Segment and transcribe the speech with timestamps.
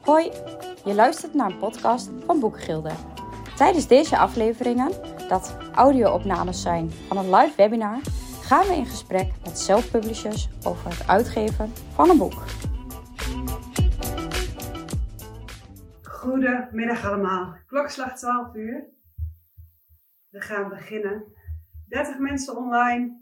[0.00, 0.24] Hoi,
[0.84, 2.90] je luistert naar een podcast van Boekengilde.
[3.56, 4.90] Tijdens deze afleveringen,
[5.28, 8.00] dat audio-opnames zijn van een live webinar,
[8.40, 12.44] gaan we in gesprek met self-publishers over het uitgeven van een boek.
[16.02, 17.56] Goedemiddag allemaal.
[17.66, 18.88] Klokslag 12 uur.
[20.28, 21.24] We gaan beginnen.
[21.88, 23.20] 30 mensen online,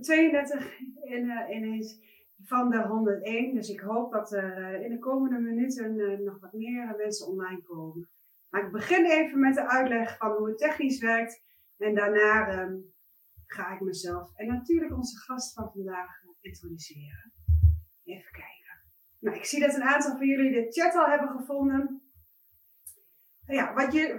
[0.00, 2.03] 32 in, uh, ineens
[2.46, 3.54] van de 101.
[3.54, 7.26] Dus ik hoop dat er uh, in de komende minuten uh, nog wat meer mensen
[7.26, 8.08] online komen.
[8.48, 11.42] Maar ik begin even met de uitleg van hoe het technisch werkt.
[11.76, 12.92] En daarna um,
[13.46, 16.10] ga ik mezelf en natuurlijk onze gast van vandaag
[16.40, 17.32] introduceren.
[18.04, 18.82] Even kijken.
[19.18, 22.02] Nou, ik zie dat een aantal van jullie de chat al hebben gevonden.
[23.46, 24.14] Ja, wat je,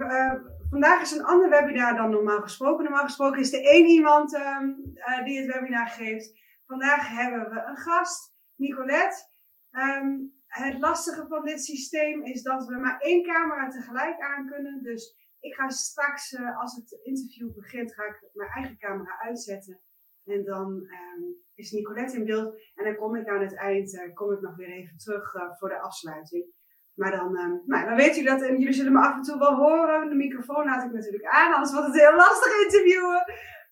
[0.70, 2.84] vandaag is een ander webinar dan normaal gesproken.
[2.84, 6.45] Normaal gesproken is er één iemand uh, die het webinar geeft.
[6.66, 9.28] Vandaag hebben we een gast, Nicolette.
[9.70, 14.82] Um, het lastige van dit systeem is dat we maar één camera tegelijk aan kunnen.
[14.82, 19.80] Dus ik ga straks, uh, als het interview begint, ga ik mijn eigen camera uitzetten.
[20.24, 22.60] En dan um, is Nicolette in beeld.
[22.74, 25.42] En dan kom ik aan het eind, uh, kom ik nog weer even terug uh,
[25.58, 26.54] voor de afsluiting.
[26.94, 29.38] Maar dan, um, nou, dan weet u dat en jullie zullen me af en toe
[29.38, 30.08] wel horen.
[30.08, 33.24] De microfoon laat ik natuurlijk aan, anders wordt het heel lastig interviewen.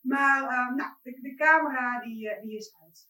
[0.04, 3.08] Maar um, nou, de, de, camera die, uh, die is uit.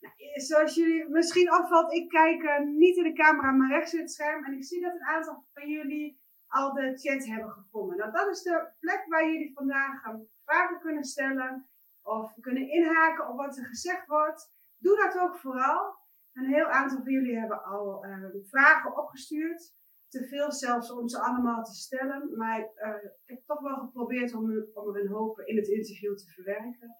[0.00, 4.00] Nou, zoals jullie misschien opvalt, ik kijk uh, niet in de camera, maar rechts in
[4.00, 4.44] het scherm.
[4.44, 7.96] En ik zie dat een aantal van jullie al de chat hebben gevonden.
[7.96, 11.68] Nou, dat is de plek waar jullie vandaag um, vragen kunnen stellen.
[12.02, 14.52] Of kunnen inhaken op wat er gezegd wordt.
[14.76, 15.96] Doe dat ook vooral.
[16.32, 19.76] Een heel aantal van jullie hebben al uh, vragen opgestuurd.
[20.08, 22.36] Te veel zelfs om ze allemaal te stellen.
[22.36, 26.26] Maar uh, ik heb toch wel geprobeerd om, om een hoop in het interview te
[26.26, 26.96] verwerken.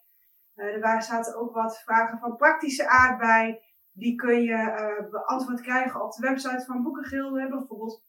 [0.55, 3.63] Uh, er zaten ook wat vragen van praktische aard bij.
[3.91, 7.47] Die kun je beantwoord krijgen op de website van Boekengilde.
[7.47, 8.03] Bijvoorbeeld,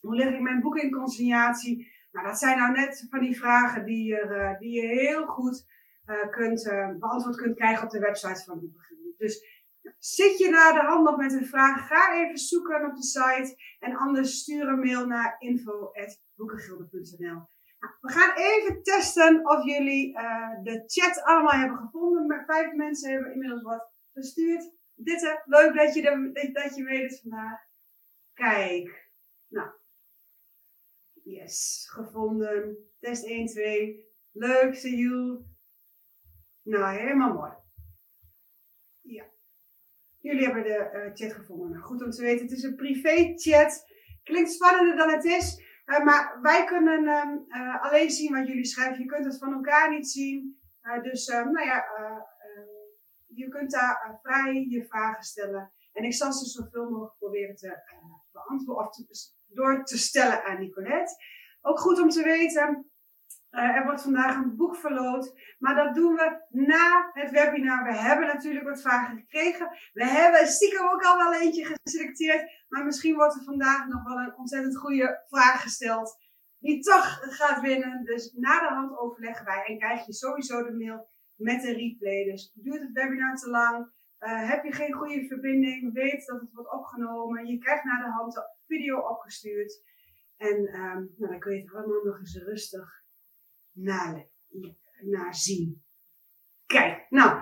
[0.00, 1.92] hoe leg ik mijn boek in consignatie?
[2.12, 5.66] Nou, dat zijn nou net van die vragen die je, die je heel goed
[6.30, 6.62] kunt,
[6.98, 9.14] beantwoord kunt krijgen op de website van Boekengilde.
[9.16, 9.53] Dus
[9.98, 11.86] Zit je naar de hand nog met een vraag?
[11.86, 13.56] Ga even zoeken op de site.
[13.78, 17.46] En anders stuur een mail naar info.boekengilde.nl nou,
[18.00, 22.26] We gaan even testen of jullie uh, de chat allemaal hebben gevonden.
[22.26, 24.72] Maar vijf mensen hebben inmiddels wat gestuurd.
[24.94, 27.60] Ditte, leuk dat je, dat je meedoet vandaag.
[28.32, 29.10] Kijk.
[29.48, 29.70] Nou.
[31.12, 32.76] Yes, gevonden.
[32.98, 34.12] Test 1, 2.
[34.32, 35.44] Leuk, you.
[36.62, 37.52] Nou, helemaal mooi.
[40.24, 41.70] Jullie hebben de uh, chat gevonden.
[41.70, 43.84] Nou, goed om te weten, het is een privé chat.
[44.22, 45.62] Klinkt spannender dan het is.
[45.86, 49.02] Uh, maar wij kunnen um, uh, alleen zien wat jullie schrijven.
[49.02, 50.58] Je kunt het van elkaar niet zien.
[51.02, 51.84] dus um, nou ja,
[53.26, 55.72] je kunt daar vrij je vragen stellen.
[55.92, 57.82] En ik zal ze zoveel mogelijk proberen te
[58.32, 61.14] beantwoorden of te, door te stellen aan Nicolette.
[61.60, 62.90] Ook goed om te weten,
[63.54, 67.84] uh, er wordt vandaag een boek verloot, maar dat doen we na het webinar.
[67.84, 69.68] We hebben natuurlijk wat vragen gekregen.
[69.92, 74.18] We hebben stiekem ook al wel eentje geselecteerd, maar misschien wordt er vandaag nog wel
[74.18, 76.16] een ontzettend goede vraag gesteld
[76.58, 78.04] die toch gaat winnen.
[78.04, 82.24] Dus na de hand overleggen wij en krijg je sowieso de mail met een replay.
[82.24, 86.52] Dus duurt het webinar te lang, uh, heb je geen goede verbinding, weet dat het
[86.52, 87.46] wordt opgenomen.
[87.46, 89.82] Je krijgt na de hand de video opgestuurd.
[90.36, 93.03] En um, nou, dan kun je het allemaal nog eens rustig
[93.74, 94.26] naar,
[95.00, 95.82] naar zien.
[96.66, 97.40] Kijk, nou,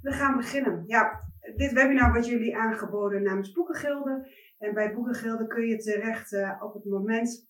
[0.00, 0.84] we gaan beginnen.
[0.86, 1.20] Ja,
[1.56, 4.28] dit webinar wordt jullie aangeboden namens Boekengilde.
[4.58, 7.48] En bij Boekengilde kun je terecht uh, op het moment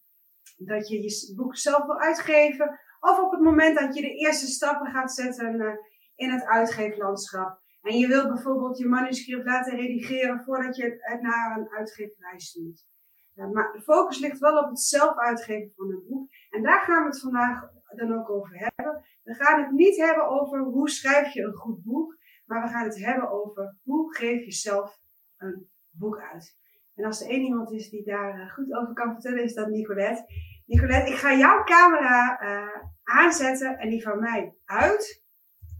[0.56, 2.80] dat je je boek zelf wil uitgeven.
[3.00, 5.72] Of op het moment dat je de eerste stappen gaat zetten uh,
[6.14, 7.60] in het uitgeeflandschap.
[7.82, 12.86] En je wil bijvoorbeeld je manuscript laten redigeren voordat je het naar een uitgeverij stuurt.
[13.34, 16.30] Uh, maar de focus ligt wel op het zelf uitgeven van een boek.
[16.50, 19.04] En daar gaan we het vandaag dan ook over hebben.
[19.22, 22.84] We gaan het niet hebben over hoe schrijf je een goed boek, maar we gaan
[22.84, 24.98] het hebben over hoe geef je zelf
[25.36, 26.56] een boek uit.
[26.94, 29.68] En als er één iemand is die daar eh, goed over kan vertellen, is dat
[29.68, 30.24] Nicolette.
[30.66, 35.24] Nicolette, ik ga jouw camera uh, aanzetten en die van mij uit.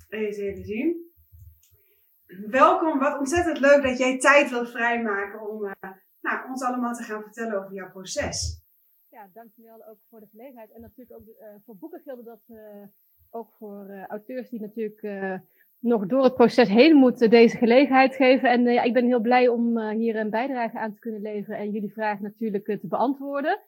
[0.08, 1.10] Even zien.
[2.46, 5.72] Welkom, wat ontzettend leuk dat jij tijd wilt vrijmaken om uh,
[6.20, 8.61] nou, ons allemaal te gaan vertellen over jouw proces
[9.12, 10.70] ja, dankjewel ook voor de gelegenheid.
[10.70, 12.58] En natuurlijk ook uh, voor boekengilden dat uh,
[13.30, 15.40] ook voor uh, auteurs die natuurlijk
[15.78, 18.50] nog door het proces heen moeten deze gelegenheid geven.
[18.50, 21.70] En ja, ik ben heel blij om hier een bijdrage aan te kunnen leveren en
[21.70, 23.60] jullie vragen natuurlijk te beantwoorden.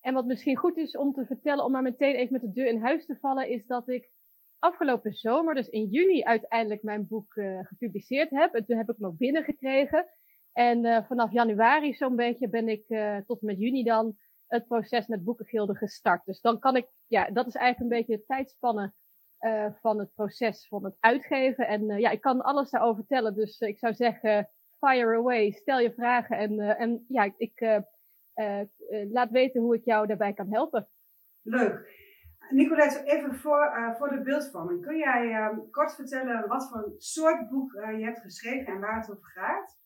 [0.00, 2.66] En wat misschien goed is om te vertellen, om maar meteen even met de deur
[2.66, 4.10] in huis te vallen, is dat ik
[4.58, 8.54] afgelopen zomer, dus in juni, uiteindelijk mijn boek gepubliceerd heb.
[8.54, 10.06] En toen heb ik hem ook binnengekregen.
[10.52, 12.84] En vanaf januari zo'n beetje ben ik
[13.26, 14.16] tot met juni dan
[14.50, 16.24] het proces met boekengilden gestart.
[16.24, 18.92] Dus dan kan ik, ja, dat is eigenlijk een beetje de tijdspanne
[19.40, 21.66] uh, van het proces van het uitgeven.
[21.66, 23.34] En uh, ja, ik kan alles daarover vertellen.
[23.34, 24.48] Dus uh, ik zou zeggen,
[24.78, 26.38] fire away, stel je vragen.
[26.38, 27.82] En, en ja, ik
[29.10, 30.88] laat weten hoe ik jou daarbij kan helpen.
[31.42, 31.98] Leuk.
[32.50, 34.82] Nicolette, even voor, voor de beeldvorming.
[34.82, 39.10] Kun jij ehm, kort vertellen wat voor soort boek je hebt geschreven en waar het
[39.10, 39.79] over gaat?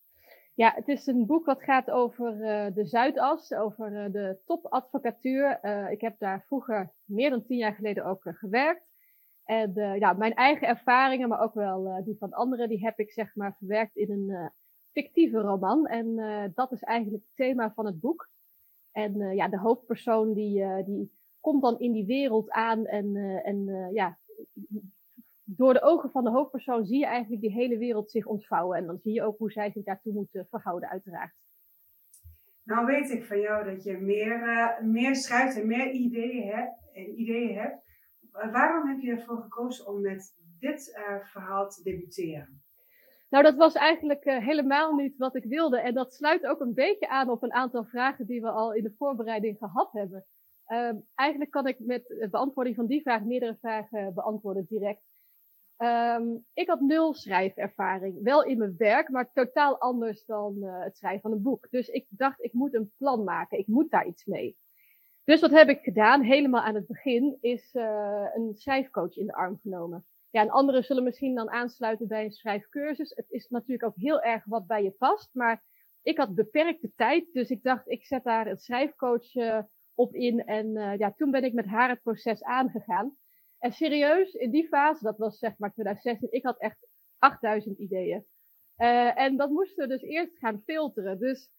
[0.56, 5.58] Ja, het is een boek wat gaat over uh, de Zuidas, over uh, de topadvocatuur.
[5.62, 8.82] Uh, ik heb daar vroeger meer dan tien jaar geleden ook gewerkt.
[9.44, 13.34] En ja, mijn eigen ervaringen, maar ook wel die van anderen, die heb ik zeg
[13.34, 14.52] maar verwerkt in een
[14.92, 15.86] fictieve roman.
[15.86, 16.14] En
[16.54, 18.28] dat is eigenlijk het thema van het boek.
[18.90, 24.18] En ja, de hoofdpersoon die, die komt dan in die wereld aan en, en ja,
[25.44, 28.78] door de ogen van de hoofdpersoon zie je eigenlijk die hele wereld zich ontvouwen.
[28.78, 31.34] En dan zie je ook hoe zij zich daartoe moeten verhouden, uiteraard.
[32.64, 36.82] Nou weet ik van jou dat je meer, uh, meer schrijft en meer ideeën hebt.
[37.16, 37.82] Ideeën hebt.
[38.30, 42.62] waarom heb je ervoor gekozen om met dit uh, verhaal te debuteren?
[43.28, 45.80] Nou, dat was eigenlijk uh, helemaal niet wat ik wilde.
[45.80, 48.82] En dat sluit ook een beetje aan op een aantal vragen die we al in
[48.82, 50.24] de voorbereiding gehad hebben.
[50.64, 55.02] Ehm, eigenlijk kan ik met de beantwoording van die vraag meerdere vragen beantwoorden direct.
[55.78, 58.22] Um, ik had nul schrijfervaring.
[58.22, 61.70] Wel in mijn werk, maar totaal anders dan uh, het schrijven van een boek.
[61.70, 63.58] Dus ik dacht, ik moet een plan maken.
[63.58, 64.56] Ik moet daar iets mee.
[65.24, 69.34] Dus wat heb ik gedaan, helemaal aan het begin, is uh, een schrijfcoach in de
[69.34, 70.06] arm genomen.
[70.30, 73.12] Ja, en anderen zullen misschien dan aansluiten bij een schrijfcursus.
[73.14, 75.62] Het is natuurlijk ook heel erg wat bij je past, maar
[76.02, 79.58] ik had beperkte tijd, dus ik dacht, ik zet daar een schrijfcoach uh,
[79.94, 80.44] op in.
[80.44, 83.16] En ja, toen ben ik met haar het proces aangegaan.
[83.64, 86.86] En serieus, in die fase, dat was zeg maar 2016, ik had echt
[87.18, 88.26] 8000 ideeën.
[88.76, 91.18] Uh, en dat moesten we dus eerst gaan filteren.
[91.18, 91.50] Dus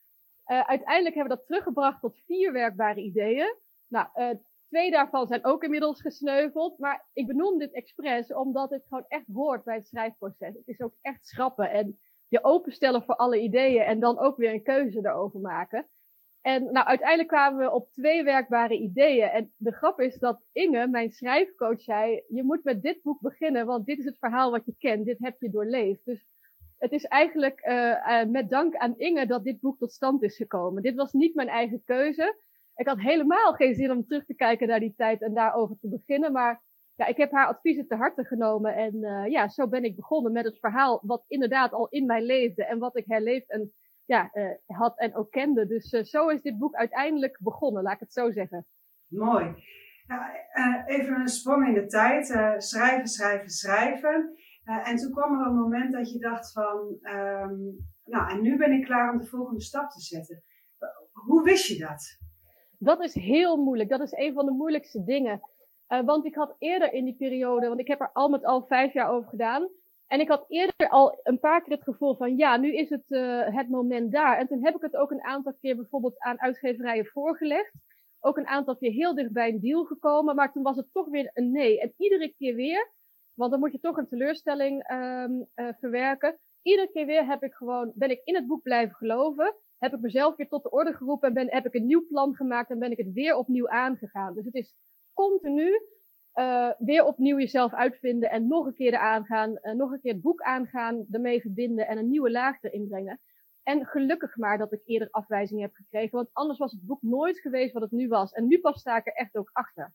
[0.47, 3.55] uh, uiteindelijk hebben we dat teruggebracht tot vier werkbare ideeën.
[3.87, 4.29] Nou, uh,
[4.67, 6.79] twee daarvan zijn ook inmiddels gesneuveld.
[6.79, 10.53] Maar ik benoem dit expres omdat het gewoon echt hoort bij het schrijfproces.
[10.55, 14.53] Het is ook echt schrappen en je openstellen voor alle ideeën en dan ook weer
[14.53, 15.87] een keuze erover maken.
[16.45, 19.29] En nou, uiteindelijk kwamen we op twee werkbare ideeën.
[19.29, 23.65] En de grap is dat Inge, mijn schrijfcoach, zei: Je moet met dit boek beginnen,
[23.65, 25.05] want dit is het verhaal wat je kent.
[25.05, 26.05] Dit heb je doorleefd.
[26.05, 26.25] Dus
[26.77, 30.35] het is eigenlijk uh, uh, met dank aan Inge dat dit boek tot stand is
[30.35, 30.81] gekomen.
[30.81, 32.35] Dit was niet mijn eigen keuze.
[32.75, 35.89] Ik had helemaal geen zin om terug te kijken naar die tijd en daarover te
[35.89, 36.31] beginnen.
[36.31, 36.61] Maar
[36.95, 38.75] ja, ik heb haar adviezen te harte genomen.
[38.75, 42.21] En uh, ja, zo ben ik begonnen met het verhaal wat inderdaad al in mij
[42.21, 43.73] leefde en wat ik herleefd en
[44.05, 45.67] ja, uh, had en ook kende.
[45.67, 48.65] Dus uh, zo is dit boek uiteindelijk begonnen, laat ik het zo zeggen.
[49.07, 49.45] Mooi.
[50.07, 50.21] Nou,
[50.53, 52.25] uh, even een sprong in de tijd.
[52.63, 54.37] schrijven, schrijven, schrijven.
[54.63, 58.71] en toen kwam er een moment dat je dacht van, um, nou, en nu ben
[58.71, 60.43] ik klaar om de volgende stap te zetten.
[61.11, 62.17] hoe wist je dat?
[62.77, 63.89] Dat is heel moeilijk.
[63.89, 65.41] Dat is een van de moeilijkste dingen.
[65.87, 68.93] want ik had eerder in die periode, want ik heb er al met al vijf
[68.93, 69.69] jaar over gedaan.
[70.07, 73.09] En ik had eerder al een paar keer het gevoel van ja, nu is het
[73.09, 74.37] uh, het moment daar.
[74.37, 77.73] En toen heb ik het ook een aantal keer bijvoorbeeld aan uitgeverijen voorgelegd.
[78.19, 81.07] Ook een aantal keer heel dicht bij een deal gekomen, maar toen was het toch
[81.09, 81.81] weer een nee.
[81.81, 82.91] En iedere keer weer,
[83.33, 86.39] want dan moet je toch een teleurstelling um, uh, verwerken.
[86.61, 89.55] Iedere keer weer heb ik gewoon, ben ik in het boek blijven geloven.
[89.77, 92.35] Heb ik mezelf weer tot de orde geroepen en ben, heb ik een nieuw plan
[92.35, 94.33] gemaakt en ben ik het weer opnieuw aangegaan.
[94.33, 94.75] Dus het is
[95.13, 95.81] continu
[96.35, 100.13] uh, weer opnieuw jezelf uitvinden en nog een keer eraan gaan, uh, nog een keer
[100.13, 103.19] het boek aangaan, ermee verbinden en een nieuwe laag erin brengen.
[103.63, 107.39] En gelukkig maar dat ik eerder afwijzingen heb gekregen, want anders was het boek nooit
[107.39, 108.31] geweest wat het nu was.
[108.31, 109.93] En nu pas sta ik er echt ook achter.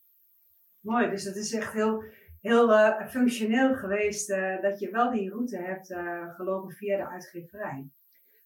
[0.80, 2.04] Mooi, dus dat is echt heel,
[2.40, 4.28] heel uh, functioneel geweest
[4.62, 5.94] dat je wel die route hebt
[6.36, 7.90] gelopen via de uitgeverij.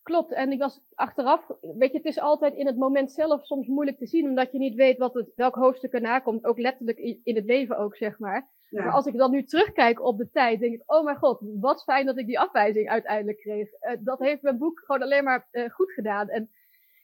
[0.04, 3.66] Klopt, en ik was achteraf, weet je, het is altijd in het moment zelf soms
[3.66, 6.99] moeilijk te zien, omdat je niet weet wat het, welk hoofdstuk erna komt, ook letterlijk
[6.99, 8.50] in het leven ook, zeg maar.
[8.68, 8.82] Ja.
[8.82, 11.82] Maar als ik dan nu terugkijk op de tijd, denk ik, oh mijn god, wat
[11.82, 13.68] fijn dat ik die afwijzing uiteindelijk kreeg.
[13.80, 16.28] Uh, dat heeft mijn boek gewoon alleen maar uh, goed gedaan.
[16.28, 16.50] En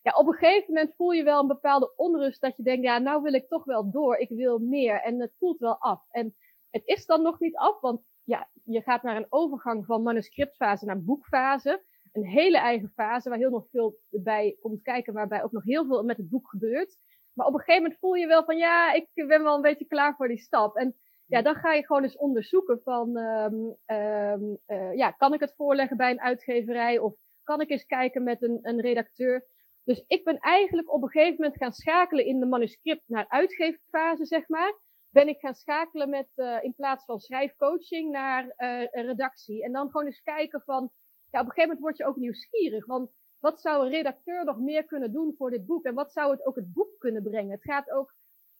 [0.02, 2.99] ja, op een gegeven moment voel je wel een bepaalde onrust dat je denkt, ja,
[2.99, 5.00] nou wil ik toch wel door, ik wil meer.
[5.00, 6.02] En het voelt wel af.
[6.11, 6.35] En
[6.71, 10.85] het is dan nog niet af, want ja, je gaat naar een overgang van manuscriptfase
[10.85, 15.52] naar boekfase een hele eigen fase waar heel nog veel bij komt kijken, waarbij ook
[15.52, 16.97] nog heel veel met het boek gebeurt.
[17.33, 19.87] Maar op een gegeven moment voel je wel van ja, ik ben wel een beetje
[19.87, 20.76] klaar voor die stap.
[20.76, 25.40] En ja, dan ga je gewoon eens onderzoeken van um, um, uh, ja, kan ik
[25.40, 29.47] het voorleggen bij een uitgeverij of kan ik eens kijken met een, een redacteur.
[29.85, 34.25] Dus ik ben eigenlijk op een gegeven moment gaan schakelen in de manuscript naar uitgeeffase,
[34.25, 34.79] zeg maar.
[35.11, 39.64] Ben ik gaan schakelen met, uh, in plaats van schrijfcoaching naar uh, redactie.
[39.64, 40.90] En dan gewoon eens kijken van,
[41.31, 42.87] ja, op een gegeven moment word je ook nieuwsgierig.
[42.87, 45.85] Want wat zou een redacteur nog meer kunnen doen voor dit boek?
[45.85, 47.51] En wat zou het ook het boek kunnen brengen?
[47.51, 48.15] Het gaat ook,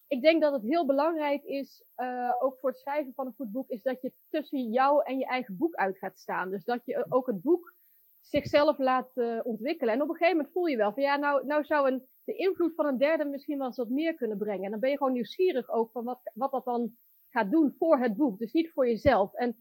[0.07, 3.53] ik denk dat het heel belangrijk is, uh, ook voor het schrijven van een goed
[3.53, 6.51] boek, is dat je tussen jou en je eigen boek uit gaat staan.
[6.51, 7.75] Dus dat je ook het boek
[8.21, 9.95] zichzelf laat uh, ontwikkelen.
[9.95, 12.35] En op een gegeven moment voel je wel van ja, nou, nou zou een, de
[12.35, 14.65] invloed van een derde misschien wel eens wat meer kunnen brengen.
[14.65, 16.97] En dan ben je gewoon nieuwsgierig ook van wat, wat dat dan
[17.31, 18.39] gaat doen voor het boek.
[18.39, 19.35] Dus niet voor jezelf.
[19.35, 19.57] En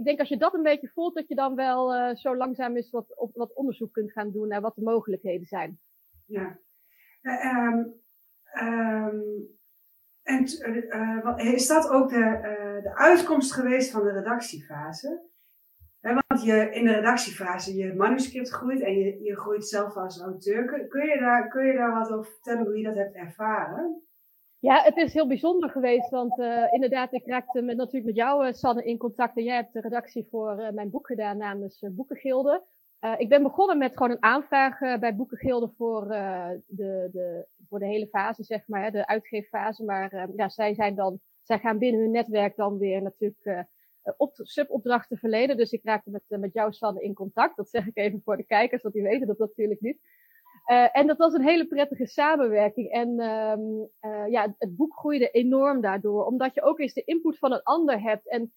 [0.00, 2.76] ik denk als je dat een beetje voelt, dat je dan wel uh, zo langzaam
[2.76, 5.80] eens wat, op, wat onderzoek kunt gaan doen naar wat de mogelijkheden zijn.
[6.26, 6.58] Ja.
[7.22, 7.94] Uh, um,
[8.62, 9.58] um,
[10.22, 10.44] en
[11.38, 15.28] uh, is dat ook de, de uitkomst geweest van de redactiefase?
[16.00, 20.64] want je, in de redactiefase je manuscript groeit en je, je groeit zelf als auteur.
[20.64, 24.02] Kun, kun, je daar, kun je daar wat over vertellen hoe je dat hebt ervaren?
[24.60, 28.46] Ja, het is heel bijzonder geweest, want uh, inderdaad, ik raakte met, natuurlijk met jou,
[28.46, 29.36] uh, Sanne, in contact.
[29.36, 32.64] En jij hebt de redactie voor uh, mijn boek gedaan namens Boekengilde.
[33.16, 36.08] ik ben begonnen met gewoon een aanvraag bij Boekengilde voor,
[36.66, 39.84] de, de, voor de hele fase, zeg maar, de uitgeeffase.
[39.84, 43.66] Maar ja, zij, zijn dan, zij gaan binnen hun netwerk dan weer natuurlijk
[44.16, 45.56] op, subopdrachten verleden.
[45.56, 47.56] Dus ik raakte met, met jou, Sanne, in contact.
[47.56, 49.98] Dat zeg ik even voor de kijkers, want die weten dat natuurlijk niet.
[50.70, 52.90] Uh, en dat was een hele prettige samenwerking.
[52.90, 57.38] En um, uh, ja, het boek groeide enorm daardoor, omdat je ook eens de input
[57.38, 58.28] van een ander hebt.
[58.28, 58.52] En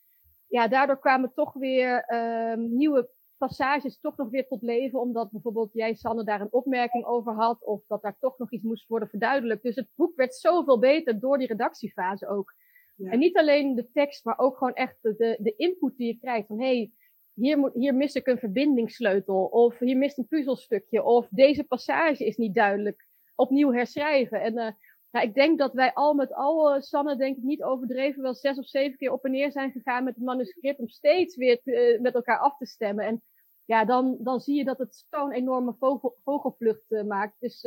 [0.48, 5.74] ja, daardoor kwamen toch weer um, nieuwe passages toch nog weer tot leven, omdat bijvoorbeeld
[5.74, 9.10] jij, Sanne, daar een opmerking over had, of dat daar toch nog iets moest worden
[9.10, 9.63] verduidelijkt.
[9.63, 12.53] Dus het boek werd zoveel beter door die redactiefase ook.
[12.96, 13.12] Ja.
[13.12, 16.48] En niet alleen de tekst, maar ook gewoon echt de, de input die je krijgt.
[16.48, 16.91] Van hey,
[17.34, 19.44] hier, moet, hier mis ik een verbindingssleutel.
[19.46, 21.04] Of hier mist een puzzelstukje.
[21.04, 23.08] Of deze passage is niet duidelijk.
[23.36, 24.42] Opnieuw herschrijven.
[24.42, 24.78] En
[25.12, 28.34] nou, ik denk dat wij al met al, uh, Sanne, denk ik niet overdreven, wel
[28.34, 30.80] zes of zeven keer op en neer zijn gegaan met het manuscript.
[30.80, 33.06] Om steeds weer te, uh, met elkaar af te stemmen.
[33.06, 33.22] En
[33.66, 37.36] ja, dan, dan zie je dat het zo'n enorme vogel, vogelvlucht maakt.
[37.40, 37.62] Dus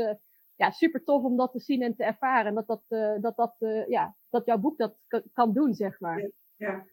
[0.54, 2.46] ja, super tof om dat te zien en te ervaren.
[2.46, 2.82] En dat, dat,
[3.23, 4.96] dat, dat, ja, dat jouw boek dat
[5.32, 6.30] kan doen, zeg maar.
[6.56, 6.87] Ja.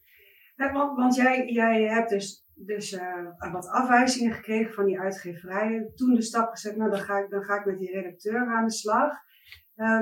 [0.55, 0.71] ja.
[0.71, 5.91] Want, want jij, jij hebt dus, dus uh, wat afwijzingen gekregen van die uitgeverijen.
[5.95, 8.65] Toen de stap gezet, nou dan ga ik, dan ga ik met die redacteur aan
[8.65, 9.11] de slag.
[9.75, 10.01] Uh,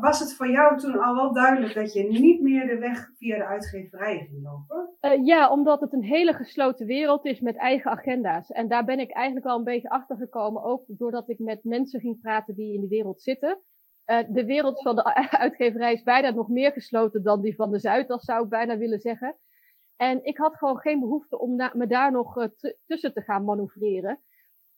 [0.00, 3.36] was het voor jou toen al wel duidelijk dat je niet meer de weg via
[3.36, 4.96] de uitgeverijen ging lopen?
[5.00, 8.50] Uh, ja, omdat het een hele gesloten wereld is met eigen agenda's.
[8.50, 12.00] En daar ben ik eigenlijk al een beetje achter gekomen, ook doordat ik met mensen
[12.00, 13.62] ging praten die in die wereld zitten.
[14.28, 15.04] De wereld van de
[15.44, 19.00] uitgeverij is bijna nog meer gesloten dan die van de Zuidas, zou ik bijna willen
[19.00, 19.36] zeggen.
[19.96, 22.44] En ik had gewoon geen behoefte om me daar nog uh,
[22.86, 24.20] tussen te gaan manoeuvreren.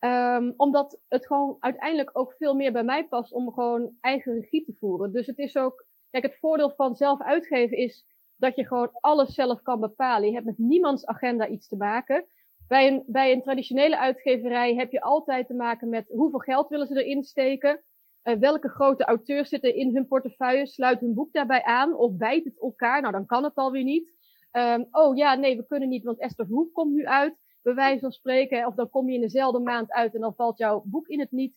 [0.01, 4.65] Um, omdat het gewoon uiteindelijk ook veel meer bij mij past om gewoon eigen regie
[4.65, 5.13] te voeren.
[5.13, 8.07] Dus het is ook, kijk, het voordeel van zelf uitgeven is
[8.37, 10.29] dat je gewoon alles zelf kan bepalen.
[10.29, 12.27] Je hebt met niemands agenda iets te maken.
[12.69, 16.87] Bij een, bij een traditionele uitgeverij heb je altijd te maken met hoeveel geld willen
[16.87, 17.83] ze erin steken.
[18.23, 22.45] Uh, welke grote auteurs zitten in hun portefeuille, sluit hun boek daarbij aan of bijt
[22.45, 23.01] het elkaar.
[23.01, 24.15] Nou, dan kan het alweer niet.
[24.57, 28.01] Um, oh ja, nee, we kunnen niet, want Esther Hoef komt nu uit, bij wijze
[28.01, 28.67] van spreken.
[28.67, 31.31] Of dan kom je in dezelfde maand uit en dan valt jouw boek in het
[31.31, 31.55] niet.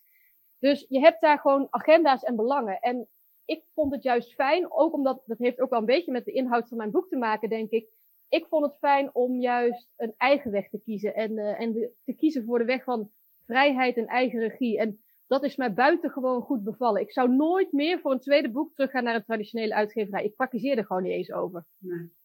[0.59, 2.79] Dus je hebt daar gewoon agenda's en belangen.
[2.79, 3.07] En
[3.45, 6.31] ik vond het juist fijn, ook omdat, dat heeft ook wel een beetje met de
[6.31, 7.87] inhoud van mijn boek te maken, denk ik.
[8.29, 11.15] Ik vond het fijn om juist een eigen weg te kiezen.
[11.15, 13.11] En, uh, en te kiezen voor de weg van
[13.45, 14.79] vrijheid en eigen regie.
[14.79, 17.01] En dat is mij buitengewoon goed bevallen.
[17.01, 20.23] Ik zou nooit meer voor een tweede boek teruggaan naar een traditionele uitgeverij.
[20.23, 21.65] Ik praktiseer er gewoon niet eens over.
[21.77, 22.17] Nee.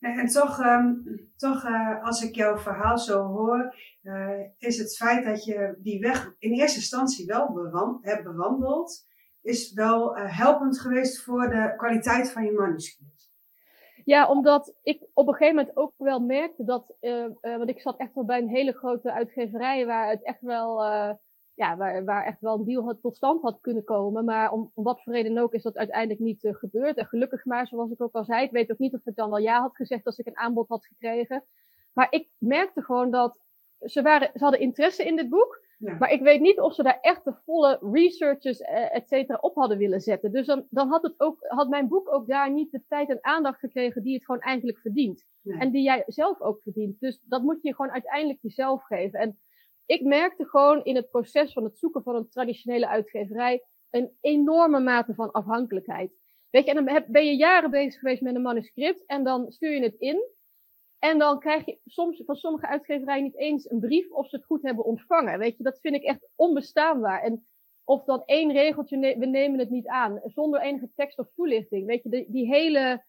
[0.00, 1.04] En toch, um,
[1.36, 6.00] toch uh, als ik jouw verhaal zo hoor, uh, is het feit dat je die
[6.00, 9.06] weg in eerste instantie wel bewand, hebt bewandeld,
[9.42, 13.32] is wel uh, helpend geweest voor de kwaliteit van je manuscript.
[14.04, 16.96] Ja, omdat ik op een gegeven moment ook wel merkte dat,
[17.40, 20.82] want ik zat echt wel bij een hele grote uitgeverij waar het echt wel
[21.60, 24.24] ja, waar, waar echt wel een deal had, tot stand had kunnen komen.
[24.24, 26.96] Maar om, om wat voor reden ook is dat uiteindelijk niet uh, gebeurd.
[26.96, 29.30] En gelukkig maar, zoals ik ook al zei, ik weet ook niet of ik dan
[29.30, 31.44] wel ja had gezegd als ik een aanbod had gekregen.
[31.92, 33.38] Maar ik merkte gewoon dat
[33.80, 35.68] ze, waren, ze hadden interesse in dit boek.
[35.78, 35.96] Ja.
[35.98, 39.54] Maar ik weet niet of ze daar echt de volle researches, uh, et cetera, op
[39.54, 40.32] hadden willen zetten.
[40.32, 43.18] Dus dan, dan had, het ook, had mijn boek ook daar niet de tijd en
[43.20, 45.26] aandacht gekregen die het gewoon eigenlijk verdient.
[45.42, 45.58] Nee.
[45.58, 47.00] En die jij zelf ook verdient.
[47.00, 49.20] Dus dat moet je gewoon uiteindelijk jezelf geven.
[49.20, 49.38] En
[49.90, 54.80] ik merkte gewoon in het proces van het zoeken van een traditionele uitgeverij een enorme
[54.80, 56.12] mate van afhankelijkheid.
[56.50, 59.74] Weet je, en dan ben je jaren bezig geweest met een manuscript en dan stuur
[59.74, 60.22] je het in.
[60.98, 64.44] En dan krijg je soms van sommige uitgeverijen niet eens een brief of ze het
[64.44, 65.38] goed hebben ontvangen.
[65.38, 67.22] Weet je, dat vind ik echt onbestaanbaar.
[67.22, 67.46] En
[67.84, 71.86] of dan één regeltje, we nemen het niet aan, zonder enige tekst of toelichting.
[71.86, 73.04] Weet je, die, die hele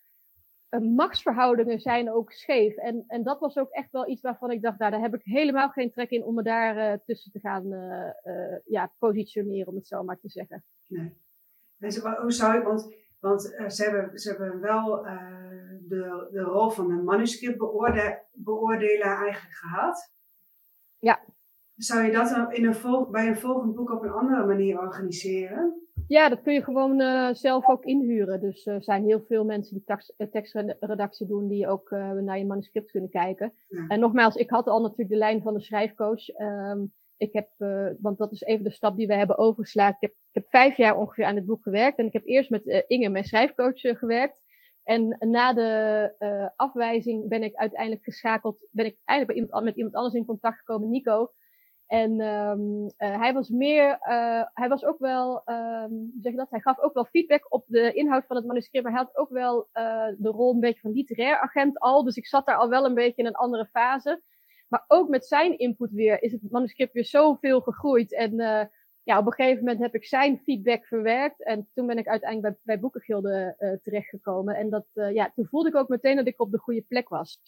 [0.79, 2.75] machtsverhoudingen zijn ook scheef.
[2.75, 5.23] En, en dat was ook echt wel iets waarvan ik dacht, nou, daar heb ik
[5.23, 7.67] helemaal geen trek in om me daar tussen te gaan
[8.65, 10.63] ja, positioneren, om het zo maar te zeggen.
[10.87, 11.17] Nee.
[11.79, 15.03] En hoe zou ik, want, want ze, hebben, ze hebben wel
[15.87, 20.13] de, de rol van de manuscriptbeoordelaar eigenlijk gehad.
[20.99, 21.19] Ja.
[21.75, 24.79] Zou je dat dan in een volg, bij een volgend boek op een andere manier
[24.79, 25.89] organiseren?
[26.11, 28.41] Ja, dat kun je gewoon uh, zelf ook inhuren.
[28.41, 31.89] Dus er zijn heel veel mensen die tax, uh, tekstredactie doen, die ook
[32.21, 33.53] naar je manuscript kunnen kijken.
[33.67, 33.85] Ja.
[33.87, 36.39] En nogmaals, ik had al natuurlijk de lijn van de schrijfcoach.
[36.39, 37.49] Um, ik heb,
[37.99, 39.95] want dat is even de stap die we hebben overgeslagen.
[39.99, 41.97] Ik heb, ik heb vijf jaar ongeveer aan het boek gewerkt.
[41.97, 44.39] En ik heb eerst met Inge, mijn schrijfcoach, gewerkt.
[44.83, 50.25] En na de afwijzing ben ik uiteindelijk geschakeld, ben ik eigenlijk met iemand anders in
[50.25, 51.31] contact gekomen, Nico.
[51.91, 56.59] En um, uh, hij was meer, uh, hij was ook wel, um, zeg dat, hij
[56.59, 59.67] gaf ook wel feedback op de inhoud van het manuscript, maar hij had ook wel
[59.73, 62.03] uh, de rol een beetje van literair agent al.
[62.03, 64.21] Dus ik zat daar al wel een beetje in een andere fase.
[64.67, 68.13] Maar ook met zijn input weer is het manuscript weer zoveel gegroeid.
[68.13, 68.35] En
[69.03, 71.43] ja, op een gegeven moment heb ik zijn feedback verwerkt.
[71.43, 74.55] En toen ben ik uiteindelijk bij, bij Boekengilde terechtgekomen.
[74.55, 77.41] En dat, ja, toen voelde ik ook meteen dat ik op de goede plek was.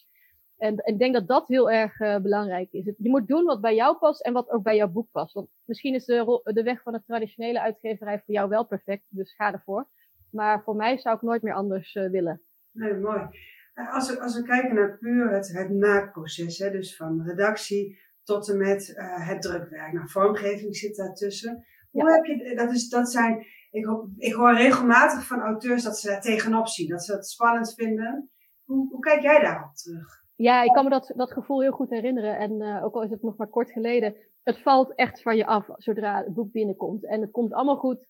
[0.56, 2.84] En ik denk dat dat heel erg uh, belangrijk is.
[2.84, 5.34] Je moet doen wat bij jou past en wat ook bij jouw boek past.
[5.34, 9.34] Want misschien is de, de weg van de traditionele uitgeverij voor jou wel perfect, dus
[9.34, 9.88] ga ervoor.
[10.30, 12.42] Maar voor mij zou ik nooit meer anders uh, willen.
[12.70, 13.28] Nee, mooi.
[13.74, 17.98] Eh, als we, als we kijken naar puur het, het maakproces, hè, dus van redactie
[18.22, 19.92] tot en met uh, het drukwerk.
[19.92, 21.66] Nou, vormgeving zit daartussen.
[21.90, 22.14] Hoe ja.
[22.14, 26.08] heb je, dat, is, dat zijn, ik, hoor, ik hoor regelmatig van auteurs dat ze
[26.08, 28.30] daar tegenop zien, dat ze het spannend vinden.
[28.64, 30.23] Hoe, hoe kijk jij daarop terug?
[30.36, 32.38] Ja, ik kan me dat, dat gevoel heel goed herinneren.
[32.38, 35.46] En uh, ook al is het nog maar kort geleden, het valt echt van je
[35.46, 37.04] af zodra het boek binnenkomt.
[37.04, 38.06] En het komt allemaal goed.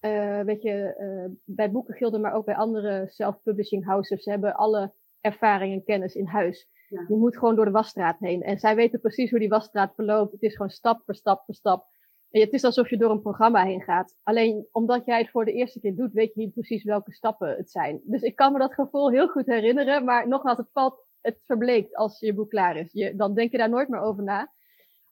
[0.00, 5.72] Uh, weet je, uh, bij Boekengilden, maar ook bij andere self-publishing houses hebben alle ervaring
[5.72, 6.68] en kennis in huis.
[6.88, 7.04] Ja.
[7.08, 8.42] Je moet gewoon door de wasstraat heen.
[8.42, 10.32] En zij weten precies hoe die wasstraat verloopt.
[10.32, 11.86] Het is gewoon stap voor stap voor stap.
[12.30, 14.14] En het is alsof je door een programma heen gaat.
[14.22, 17.56] Alleen omdat jij het voor de eerste keer doet, weet je niet precies welke stappen
[17.56, 18.00] het zijn.
[18.04, 20.04] Dus ik kan me dat gevoel heel goed herinneren.
[20.04, 22.92] Maar nogmaals, het valt het verbleekt als je boek klaar is.
[22.92, 24.52] Je, dan denk je daar nooit meer over na.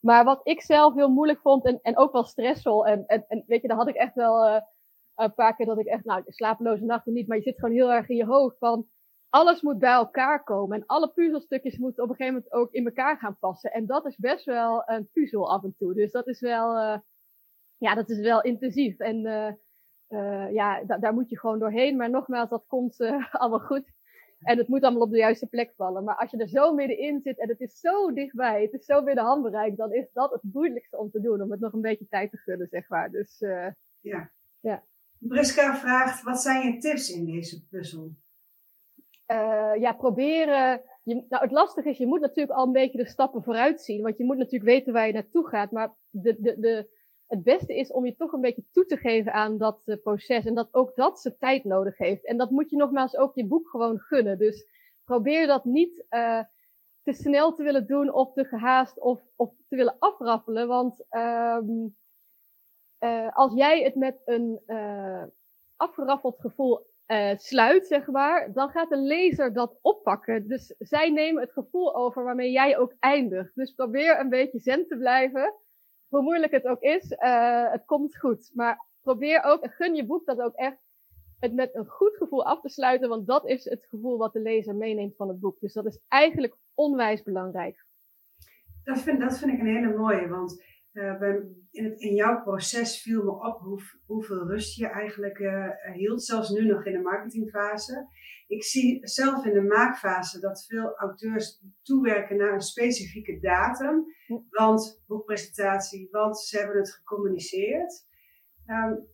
[0.01, 2.87] Maar wat ik zelf heel moeilijk vond en, en ook wel stressvol.
[2.87, 4.61] En, en, weet je, daar had ik echt wel uh,
[5.15, 7.29] een paar keer dat ik echt, nou, slapeloze nachten niet.
[7.29, 8.89] Maar je zit gewoon heel erg in je hoofd van,
[9.29, 10.77] alles moet bij elkaar komen.
[10.77, 13.73] En alle puzzelstukjes moeten op een gegeven moment ook in elkaar gaan passen.
[13.73, 15.95] En dat is best wel een puzzel af en toe.
[15.95, 16.99] Dus dat is wel, uh,
[17.77, 18.99] ja, dat is wel intensief.
[18.99, 19.17] En
[20.09, 21.97] uh, ja, daar moet je gewoon doorheen.
[21.97, 22.97] Maar nogmaals, dat komt
[23.31, 23.95] allemaal goed.
[24.47, 26.05] En het moet allemaal op de juiste plek vallen.
[26.05, 29.05] Maar als je er zo middenin zit en het is zo dichtbij, het is zo
[29.05, 31.43] binnen handbereik, dan is dat het moeilijkste om te doen.
[31.43, 33.11] Om het nog een beetje tijd te gunnen, zeg maar.
[33.11, 33.69] Dus, uh,
[34.01, 34.31] ja.
[34.61, 34.83] ja.
[35.19, 38.15] Briska vraagt, wat zijn je tips in deze puzzel?
[39.33, 40.83] Uh, ja, proberen.
[41.03, 44.03] Je, nou, het lastige is, je moet natuurlijk al een beetje de stappen vooruit zien.
[44.03, 45.71] Want je moet natuurlijk weten waar je naartoe gaat.
[45.71, 46.89] Maar de, de, de,
[47.27, 50.45] het beste is om je toch een beetje toe te geven aan dat uh, proces.
[50.45, 52.25] En dat ook dat zijn tijd nodig heeft.
[52.25, 54.39] En dat moet je nogmaals ook je boek gewoon gunnen.
[54.39, 54.67] Dus
[55.05, 56.43] probeer dat niet uh,
[57.03, 60.69] te snel te willen doen of te gehaast of, of te willen afraffelen.
[60.69, 61.97] Want um,
[63.01, 64.61] uh, als jij het met een
[65.77, 66.87] afgeraffeld gevoel
[67.37, 70.49] sluit, zeg maar, dan gaat de lezer dat oppakken.
[70.49, 73.55] Dus zij nemen het gevoel over waarmee jij ook eindigt.
[73.55, 75.55] Dus probeer een beetje zen te blijven
[76.09, 78.51] hoe moeilijk het ook is, uh, het komt goed.
[78.55, 80.85] Maar probeer ook, gun je boek dat ook echt
[81.39, 84.41] het met een goed gevoel af te sluiten, want dat is het gevoel wat de
[84.41, 85.61] lezer meeneemt van het boek.
[85.61, 87.85] Dus dat is eigenlijk onwijs belangrijk.
[88.85, 91.23] Dat vind, vind ik een hele mooie, want uh,
[91.71, 96.23] in, het, in jouw proces viel me op hoe, hoeveel rust je eigenlijk uh, hield,
[96.23, 98.09] zelfs nu nog in de marketingfase.
[98.47, 104.05] Ik zie zelf in de maakfase dat veel auteurs toewerken naar een specifieke datum,
[104.51, 108.07] want boekpresentatie, want ze hebben het gecommuniceerd.
[108.67, 109.09] Um,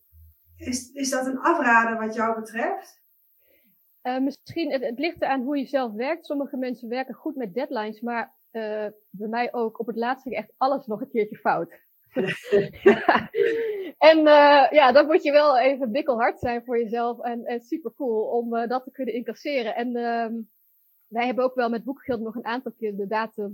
[0.57, 3.03] is, is dat een afrader wat jou betreft?
[4.03, 6.27] Uh, misschien, het, het ligt eraan hoe je zelf werkt.
[6.27, 10.53] Sommige mensen werken goed met deadlines, maar uh, bij mij ook op het laatste echt
[10.57, 11.81] alles nog een keertje fout.
[12.83, 13.31] Ja.
[13.99, 17.93] En uh, ja, dan moet je wel even bikkelhard zijn voor jezelf en, en super
[17.95, 19.75] cool om uh, dat te kunnen incasseren.
[19.75, 20.41] En uh,
[21.07, 23.53] wij hebben ook wel met Boekgeld nog een aantal keer de datum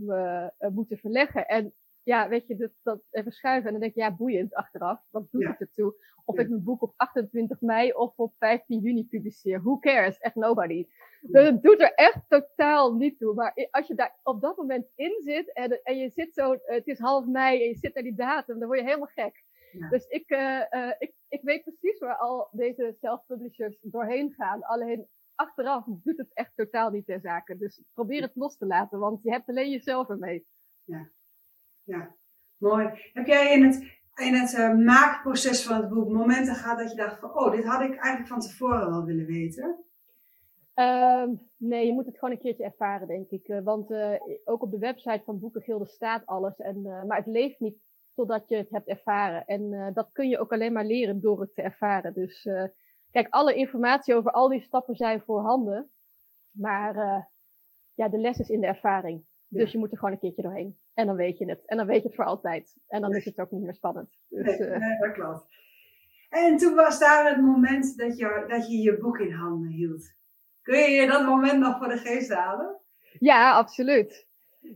[0.59, 1.47] moeten verleggen.
[1.47, 1.75] En
[2.09, 3.66] ja, weet je, dat, dat even schuiven.
[3.66, 5.01] En dan denk je, ja, boeiend achteraf.
[5.11, 5.51] Wat doet ja.
[5.51, 5.94] het ertoe?
[6.25, 6.42] Of ja.
[6.42, 9.62] ik mijn boek op 28 mei of op 15 juni publiceer.
[9.62, 10.18] Who cares?
[10.18, 10.87] Echt nobody.
[11.20, 13.35] Dus het doet er echt totaal niet toe.
[13.35, 16.87] Maar als je daar op dat moment in zit en, en je zit zo, het
[16.87, 19.44] is half mei en je zit naar die datum, dan word je helemaal gek.
[19.72, 19.88] Ja.
[19.88, 24.62] Dus ik, uh, uh, ik, ik weet precies waar al deze self-publishers doorheen gaan.
[24.62, 27.57] Alleen achteraf doet het echt totaal niet ter zake.
[27.57, 30.46] Dus probeer het los te laten, want je hebt alleen jezelf ermee.
[30.85, 31.11] Ja,
[31.83, 32.16] ja.
[32.57, 33.11] mooi.
[33.12, 33.76] Heb jij in het,
[34.14, 37.64] in het uh, maakproces van het boek momenten gehad dat je dacht van, oh, dit
[37.64, 39.85] had ik eigenlijk van tevoren wel willen weten?
[40.79, 41.25] Uh,
[41.57, 43.49] nee, je moet het gewoon een keertje ervaren, denk ik.
[43.49, 44.14] Uh, want uh,
[44.45, 46.57] ook op de website van Boekengilde staat alles.
[46.57, 47.79] En, maar het leeft niet
[48.14, 49.45] totdat je het hebt ervaren.
[49.45, 52.14] En dat kun je ook alleen maar leren door het te ervaren.
[52.14, 52.49] Dus
[53.11, 55.91] kijk, alle informatie over al die stappen zijn voorhanden.
[56.51, 56.95] Maar
[57.95, 59.25] ja, de les is in de ervaring.
[59.49, 59.59] Ja.
[59.59, 60.79] Dus je moet er gewoon een keertje doorheen.
[60.95, 61.67] En dan weet je het.
[61.67, 62.77] En dan weet je het voor altijd.
[62.87, 64.19] En dan is het ook niet meer spannend.
[64.29, 65.47] Dus, nee, nee, dat klopt.
[66.29, 70.17] En toen was daar het moment dat je, dat je je boek in handen hield.
[70.68, 72.81] Kun je je dat moment nog voor de geest halen?
[73.18, 74.26] Ja, absoluut.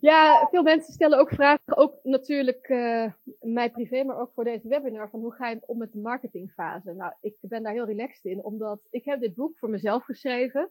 [0.01, 4.69] Ja, veel mensen stellen ook vragen, ook natuurlijk uh, mij privé, maar ook voor deze
[4.69, 6.93] webinar, van hoe ga je om met de marketingfase?
[6.93, 10.71] Nou, ik ben daar heel relaxed in, omdat ik heb dit boek voor mezelf geschreven.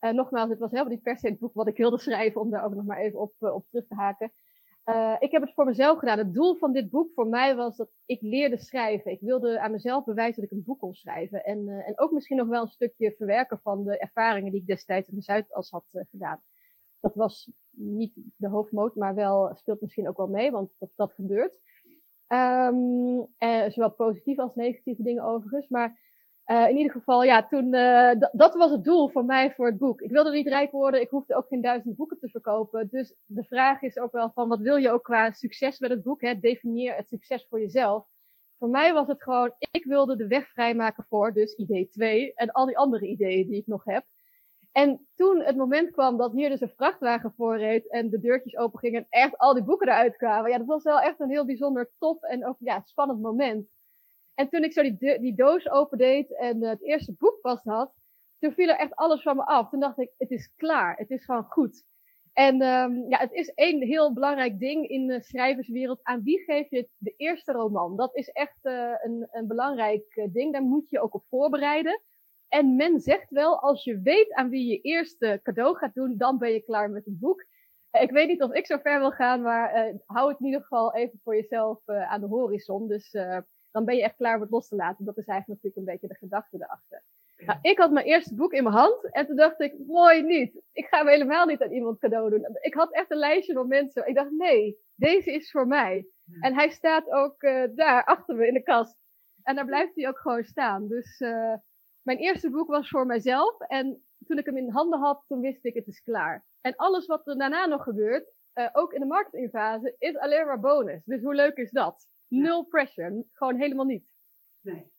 [0.00, 2.50] Uh, nogmaals, het was helemaal niet per se het boek wat ik wilde schrijven, om
[2.50, 4.32] daar ook nog maar even op, uh, op terug te haken.
[4.88, 6.18] Uh, ik heb het voor mezelf gedaan.
[6.18, 9.10] Het doel van dit boek voor mij was dat ik leerde schrijven.
[9.10, 11.44] Ik wilde aan mezelf bewijzen dat ik een boek kon schrijven.
[11.44, 14.66] En, uh, en ook misschien nog wel een stukje verwerken van de ervaringen die ik
[14.66, 16.42] destijds in de Zuidas had uh, gedaan.
[17.00, 21.12] Dat was niet de hoofdmoot, maar wel speelt misschien ook wel mee, want dat, dat
[21.12, 21.52] gebeurt.
[22.28, 23.26] Um,
[23.68, 25.68] zowel positieve als negatieve dingen overigens.
[25.68, 26.07] Maar
[26.50, 29.78] uh, in ieder geval, ja, toen, uh, dat was het doel voor mij voor het
[29.78, 30.00] boek.
[30.00, 32.88] Ik wilde niet rijk worden, ik hoefde ook geen duizend boeken te verkopen.
[32.90, 36.02] Dus de vraag is ook wel van, wat wil je ook qua succes met het
[36.02, 36.20] boek?
[36.20, 36.38] Hè?
[36.38, 38.06] Definieer het succes voor jezelf.
[38.58, 42.50] Voor mij was het gewoon, ik wilde de weg vrijmaken voor dus idee 2 en
[42.50, 44.04] al die andere ideeën die ik nog heb.
[44.72, 48.78] En toen het moment kwam dat hier dus een vrachtwagen voorreed en de deurtjes open
[48.78, 50.50] gingen en echt al die boeken eruit kwamen.
[50.50, 53.68] Ja, dat was wel echt een heel bijzonder tof en ook ja, spannend moment.
[54.38, 57.92] En toen ik zo die, die doos opendeed en uh, het eerste boek vast had,
[58.38, 59.70] toen viel er echt alles van me af.
[59.70, 60.96] Toen dacht ik, het is klaar.
[60.96, 61.84] Het is gewoon goed.
[62.32, 66.00] En um, ja, het is één heel belangrijk ding in de schrijverswereld.
[66.02, 67.96] Aan wie geef je de eerste roman?
[67.96, 70.52] Dat is echt uh, een, een belangrijk uh, ding.
[70.52, 72.02] Daar moet je ook op voorbereiden.
[72.48, 76.38] En men zegt wel, als je weet aan wie je eerste cadeau gaat doen, dan
[76.38, 77.46] ben je klaar met het boek.
[77.90, 80.94] Ik weet niet of ik zo ver wil gaan, maar hou het in ieder geval
[80.94, 82.88] even voor jezelf aan de horizon.
[82.88, 83.14] Dus
[83.70, 85.04] dan ben je echt klaar om het los te laten.
[85.04, 87.02] Dat is eigenlijk natuurlijk een beetje de gedachte erachter.
[87.46, 90.62] Nou, ik had mijn eerste boek in mijn hand en toen dacht ik, mooi niet.
[90.72, 92.46] Ik ga hem helemaal niet aan iemand cadeau doen.
[92.60, 94.06] Ik had echt een lijstje van mensen.
[94.06, 96.06] Ik dacht, nee, deze is voor mij.
[96.40, 98.96] En hij staat ook uh, daar achter me in de kast.
[99.42, 100.88] En daar blijft hij ook gewoon staan.
[100.88, 101.54] Dus uh,
[102.02, 103.60] mijn eerste boek was voor mijzelf.
[103.60, 106.44] En toen ik hem in handen had, toen wist ik, het is klaar.
[106.60, 110.60] En alles wat er daarna nog gebeurt, uh, ook in de marketingfase, is alleen maar
[110.60, 111.04] bonus.
[111.04, 112.06] Dus hoe leuk is dat?
[112.28, 113.24] Nul pressure.
[113.32, 114.04] Gewoon helemaal niet.
[114.60, 114.92] Nee.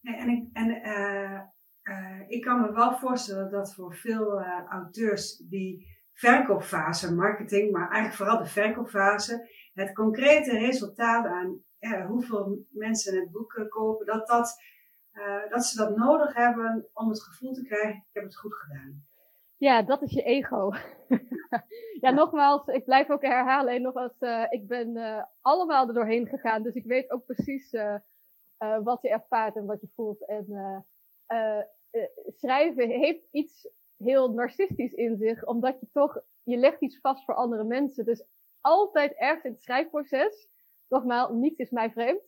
[0.00, 1.40] nee en ik, en, uh,
[1.82, 7.90] uh, ik kan me wel voorstellen dat voor veel uh, auteurs die verkoopfase, marketing, maar
[7.90, 11.62] eigenlijk vooral de verkoopfase, het concrete resultaat aan
[12.06, 14.62] hoeveel mensen het boek kopen, dat, dat,
[15.48, 19.06] dat ze dat nodig hebben om het gevoel te krijgen, ik heb het goed gedaan.
[19.58, 20.72] Ja, dat is je ego.
[22.00, 23.74] ja, nogmaals, ik blijf ook herhalen.
[23.74, 26.62] En nogmaals, uh, ik ben uh, allemaal er doorheen gegaan.
[26.62, 27.96] Dus ik weet ook precies uh,
[28.82, 30.26] wat je ervaart en wat je voelt.
[30.26, 30.86] En
[32.26, 35.46] schrijven heeft iets heel narcistisch in zich.
[35.46, 38.04] Omdat je toch, je legt iets vast voor andere mensen.
[38.04, 38.24] Dus
[38.60, 40.48] altijd ergens in het schrijfproces,
[40.88, 42.22] nogmaals, niets is mij vreemd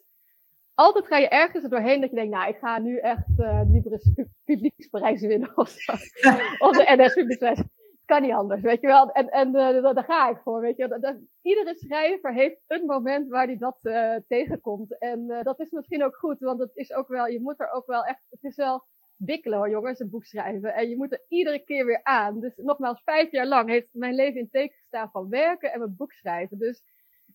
[0.80, 3.62] altijd ga je ergens er doorheen dat je denkt, nou, ik ga nu echt uh,
[3.70, 5.92] liever een publieksprijs winnen of zo.
[6.66, 7.62] of de NS publieksprijs.
[8.04, 9.10] Kan niet anders, weet je wel.
[9.10, 11.00] En, en uh, daar ga ik voor, weet je wel.
[11.00, 14.98] Dat, iedere schrijver heeft een moment waar hij dat uh, tegenkomt.
[14.98, 17.86] En dat is misschien ook goed, want het is ook wel, je moet er ook
[17.86, 18.84] wel echt, het is wel
[19.16, 20.74] wikkelen hoor, jongens, een boek schrijven.
[20.74, 22.40] En je moet er iedere keer weer aan.
[22.40, 25.96] Dus nogmaals, vijf jaar lang heeft mijn leven in teken gestaan van werken en mijn
[25.96, 26.58] boek schrijven.
[26.58, 26.82] Dus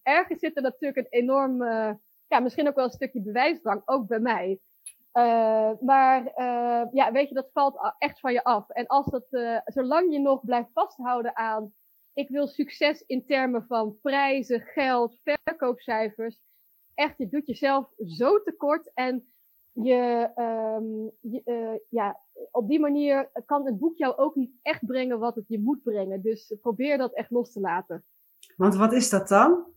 [0.04, 1.62] ergens zit er natuurlijk een enorm
[2.28, 4.60] ja, misschien ook wel een stukje bewijsdrang, ook bij mij.
[5.18, 8.70] Uh, maar uh, ja, weet je, dat valt echt van je af.
[8.70, 11.74] En als dat, uh, zolang je nog blijft vasthouden aan,
[12.14, 16.38] ik wil succes in termen van prijzen, geld, verkoopcijfers.
[16.94, 19.34] Echt, je doet jezelf zo tekort en
[19.72, 20.30] je,
[21.20, 22.20] je ja,
[22.52, 25.84] op die manier kan het boek jou ook niet echt brengen wat het je moet
[25.84, 26.22] brengen.
[26.22, 28.06] Dus probeer dat echt los te laten.
[28.56, 29.75] Want wat is dat dan?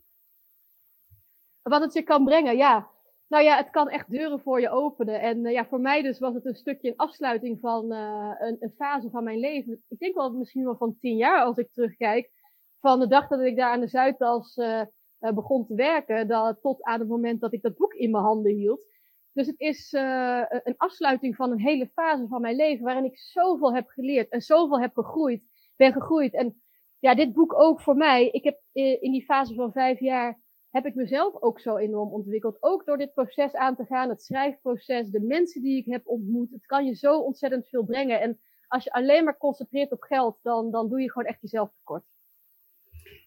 [1.61, 2.89] Wat het je kan brengen, ja.
[3.29, 5.21] Nou ja, het kan echt deuren voor je openen.
[5.21, 8.57] En uh, ja, voor mij dus was het een stukje een afsluiting van uh, een,
[8.59, 9.83] een, fase van mijn leven.
[9.87, 12.31] Ik denk wel misschien wel van tien jaar als ik terugkijk.
[12.79, 14.81] Van de dag dat ik daar aan de Zuidas uh,
[15.19, 18.55] begon te werken, dat, tot aan het moment dat ik dat boek in mijn handen
[18.55, 18.85] hield.
[19.33, 23.73] Dus het is een afsluiting van een hele fase van mijn leven waarin ik zoveel
[23.73, 25.43] heb geleerd en zoveel heb gegroeid,
[25.75, 26.33] ben gegroeid.
[26.33, 26.61] En
[26.99, 28.29] ja, dit boek ook voor mij.
[28.29, 28.59] Ik heb
[29.01, 30.39] in die fase van vijf jaar
[30.71, 32.57] heb ik mezelf ook zo enorm ontwikkeld.
[32.59, 36.51] Ook door dit proces aan te gaan, het schrijfproces, de mensen die ik heb ontmoet.
[36.51, 38.21] Het kan je zo ontzettend veel brengen.
[38.21, 41.69] En als je alleen maar concentreert op geld, dan, dan doe je gewoon echt jezelf
[41.73, 42.03] tekort.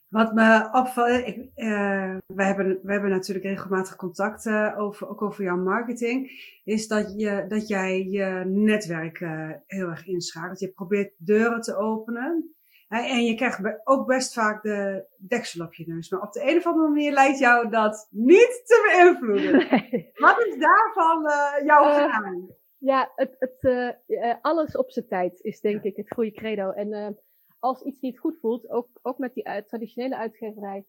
[0.08, 1.26] Wat me opvalt,
[1.56, 6.30] uh, we, hebben, we hebben natuurlijk regelmatig contact uh, over, ook over jouw marketing,
[6.64, 10.60] is dat, je, dat jij je netwerk uh, heel erg inschakelt.
[10.60, 12.54] Je probeert deuren te openen.
[13.00, 16.10] En je krijgt ook best vaak de deksel op je neus.
[16.10, 19.50] Maar op de een of andere manier lijkt jou dat niet te beïnvloeden.
[19.70, 20.10] Nee.
[20.14, 21.22] Wat is daarvan
[21.64, 22.56] jouw geheim?
[22.78, 23.96] Ja, het, het,
[24.40, 26.70] alles op zijn tijd is denk ik het goede credo.
[26.70, 27.18] En
[27.58, 30.84] als iets niet goed voelt, ook, ook met die uit, traditionele uitgeverij,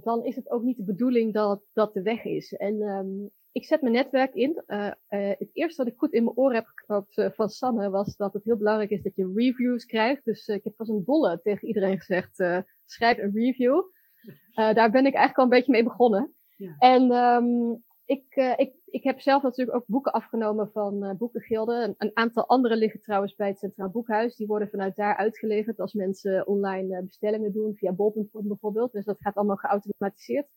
[0.00, 2.52] dan is het ook niet de bedoeling dat dat de weg is.
[2.52, 4.62] En um, ik zet mijn netwerk in.
[4.66, 4.92] Uh, uh,
[5.38, 8.44] het eerste wat ik goed in mijn oor heb geknoopt van Sanne was dat het
[8.44, 10.24] heel belangrijk is dat je reviews krijgt.
[10.24, 12.36] Dus ik heb pas een dolle tegen iedereen gezegd,
[12.84, 13.82] schrijf een review.
[14.54, 16.34] daar ben ik eigenlijk al een beetje mee begonnen.
[16.56, 16.74] Ja.
[16.78, 21.82] En um, ik, ik, ik heb zelf natuurlijk ook boeken afgenomen van boekengilden.
[21.82, 24.36] Een, een, aantal andere liggen trouwens bij het Centraal Boekhuis.
[24.36, 28.92] Die worden vanuit daar uitgeleverd als mensen online bestellingen doen, via bol.com bijvoorbeeld.
[28.92, 30.48] Dus dat gaat allemaal geautomatiseerd.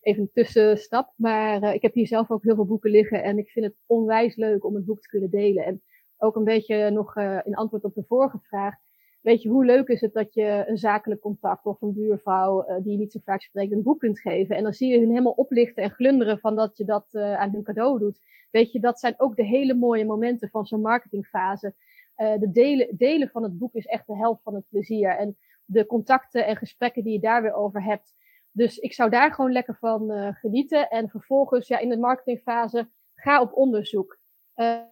[0.00, 1.12] Even een tussenstap.
[1.16, 4.36] Maar ik heb hier zelf ook heel veel boeken liggen en ik vind het onwijs
[4.36, 5.64] leuk om een boek te kunnen delen.
[5.64, 5.82] En
[6.18, 8.74] ook een beetje nog in antwoord op de vorige vraag
[9.20, 12.76] weet je, hoe leuk is het dat je een zakelijk contact of een buurvrouw uh,
[12.82, 14.56] die je niet zo vaak spreekt een boek kunt geven.
[14.56, 17.62] En dan zie je hun helemaal oplichten en glunderen van dat je dat aan hun
[17.62, 18.20] cadeau doet.
[18.50, 21.74] Weet je, dat zijn ook de hele mooie momenten van zo'n marketingfase.
[22.16, 25.16] De delen, delen van het boek is echt de helft van het plezier.
[25.16, 28.14] En de contacten en gesprekken die je daar weer over hebt.
[28.58, 30.88] Dus ik zou daar gewoon lekker van genieten.
[30.88, 34.18] En vervolgens, ja, in de marketingfase, ga op onderzoek.
[34.54, 34.82] Uh,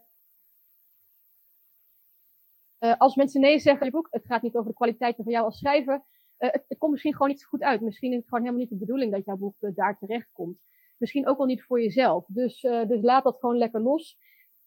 [2.98, 6.05] als mensen nee zeggen boek, het gaat niet over de kwaliteiten van jou als schrijver,
[6.37, 7.81] het, het, komt misschien gewoon niet zo goed uit.
[7.81, 10.59] Misschien is het gewoon helemaal niet de bedoeling dat jouw boek daar terecht komt.
[10.96, 12.24] Misschien ook wel niet voor jezelf.
[12.29, 14.18] Dus, dus laat dat gewoon lekker los.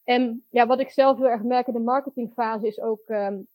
[0.04, 3.48] En ja, wat ik zelf heel erg merk in de marketingfase is ook um,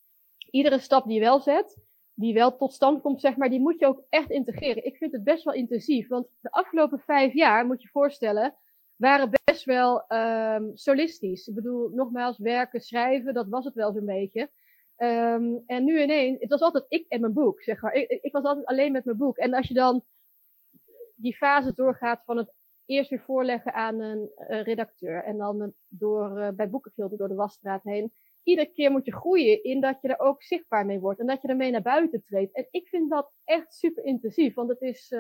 [0.51, 1.79] iedere stap die je wel zet,
[2.15, 4.85] die wel tot stand komt, zeg maar, die moet je ook echt integreren.
[4.85, 8.55] Ik vind het best wel intensief, want de afgelopen vijf jaar, moet je voorstellen,
[8.97, 11.49] waren best wel um, solistisch.
[11.49, 14.51] Ik bedoel, nogmaals, werken, schrijven, dat was het wel zo'n beetje.
[14.97, 17.93] Um, en nu ineens, het was altijd ik en mijn boek, zeg maar.
[17.93, 19.37] Ik, ik, was altijd alleen met mijn boek.
[19.37, 20.05] En als je dan
[21.15, 22.53] die fase doorgaat van het
[22.87, 27.83] eerst weer voorleggen aan een redacteur en dan door, uh, bij Boekengilde door de wasstraat
[27.83, 28.13] heen.
[28.45, 31.43] Iedere keer moet je groeien in dat je er ook zichtbaar mee wordt en dat
[31.43, 32.55] je ermee naar buiten treedt.
[32.55, 35.13] En ik vind dat echt super intensief, want het is,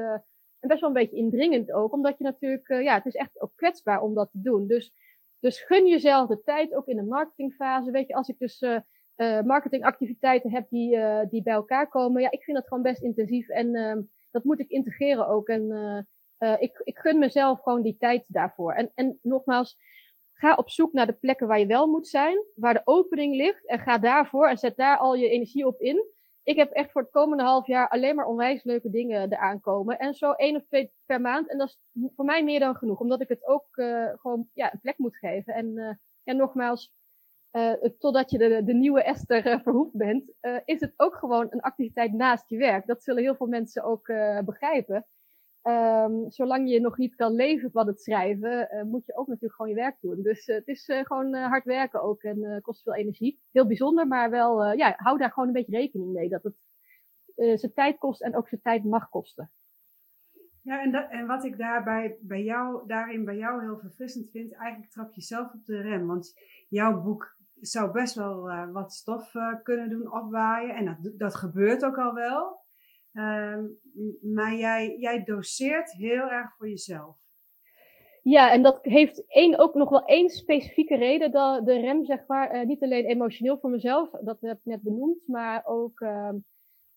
[0.64, 3.40] en best wel een beetje indringend ook, omdat je natuurlijk, uh, ja, het is echt
[3.40, 4.66] ook kwetsbaar om dat te doen.
[4.66, 4.92] Dus,
[5.38, 7.90] dus gun jezelf de tijd, ook in de marketingfase.
[7.90, 12.42] Weet je, als ik dus uh, marketingactiviteiten heb die, die bij elkaar komen, ja, ik
[12.42, 13.96] vind dat gewoon best intensief en uh,
[14.30, 15.48] dat moet ik integreren ook.
[15.48, 16.06] En
[16.58, 18.72] ik, ik gun mezelf gewoon die tijd daarvoor.
[18.72, 19.78] En, en nogmaals,
[20.44, 23.66] ga op zoek naar de plekken waar je wel moet zijn, waar de opening ligt
[23.66, 26.12] en ga daarvoor en zet daar al je energie op in
[26.44, 29.98] ik heb echt voor het komende half jaar alleen maar onwijs leuke dingen eraan komen.
[29.98, 31.50] En zo één of twee per maand.
[31.50, 31.78] En dat is
[32.16, 33.00] voor mij meer dan genoeg.
[33.00, 35.54] Omdat ik het ook uh, gewoon ja, een plek moet geven.
[35.54, 36.92] En, en nogmaals,
[37.52, 40.33] uh, totdat je de, de nieuwe Esther verhoefd bent,
[40.64, 42.87] is het ook gewoon een activiteit naast je werk.
[42.87, 44.07] Dat zullen heel veel mensen ook
[44.44, 45.07] begrijpen.
[45.68, 49.55] Um, zolang je nog niet kan leven van het schrijven, uh, moet je ook natuurlijk
[49.55, 50.22] gewoon je werk doen.
[50.22, 53.40] Dus uh, het is uh, gewoon hard werken ook en kost veel energie.
[53.50, 56.29] Heel bijzonder, maar wel, ja, hou daar gewoon een beetje rekening mee.
[56.29, 56.55] Dat het
[57.61, 59.50] zijn tijd kost en ook zijn tijd mag kosten.
[60.62, 64.55] Ja, en, dat, en wat ik daarbij, bij jou, daarin bij jou heel verfrissend vind,
[64.55, 66.07] eigenlijk trap je zelf op de rem.
[66.07, 66.33] Want
[66.68, 70.74] jouw boek zou best wel wat stof kunnen doen opwaaien.
[70.74, 72.63] En dat, dat gebeurt ook al wel.
[73.16, 73.79] Um,
[74.20, 77.16] maar jij, jij doseert heel erg voor jezelf.
[78.22, 81.31] Ja, en dat heeft één, ook nog wel één specifieke reden.
[81.31, 84.83] Dat de rem, zeg maar, uh, niet alleen emotioneel voor mezelf, dat heb ik net
[84.83, 86.31] benoemd, maar ook, uh,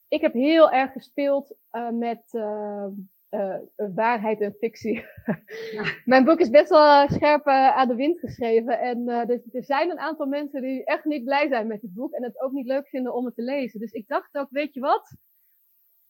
[0.08, 2.86] ik heb heel erg gespeeld uh, met uh,
[3.76, 5.06] waarheid en fictie.
[5.72, 5.84] Ja.
[6.06, 8.80] Mijn boek is best wel scherp aan de wind geschreven.
[8.80, 12.14] En er, er, zijn een aantal mensen die echt niet blij zijn met het boek
[12.14, 13.80] en het ook niet leuk vinden om het te lezen.
[13.80, 15.16] Dus ik dacht ook, weet je wat?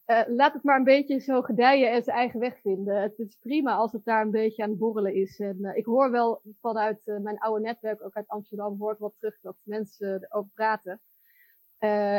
[0.07, 3.01] Uh, laat het maar een beetje zo gedijen en zijn eigen weg vinden.
[3.01, 5.39] Het is prima als het daar een beetje aan het borrelen is.
[5.39, 8.99] En uh, ik hoor wel vanuit uh, mijn oude netwerk, ook uit Amsterdam, hoor ik
[8.99, 11.01] wat terug dat mensen erover praten.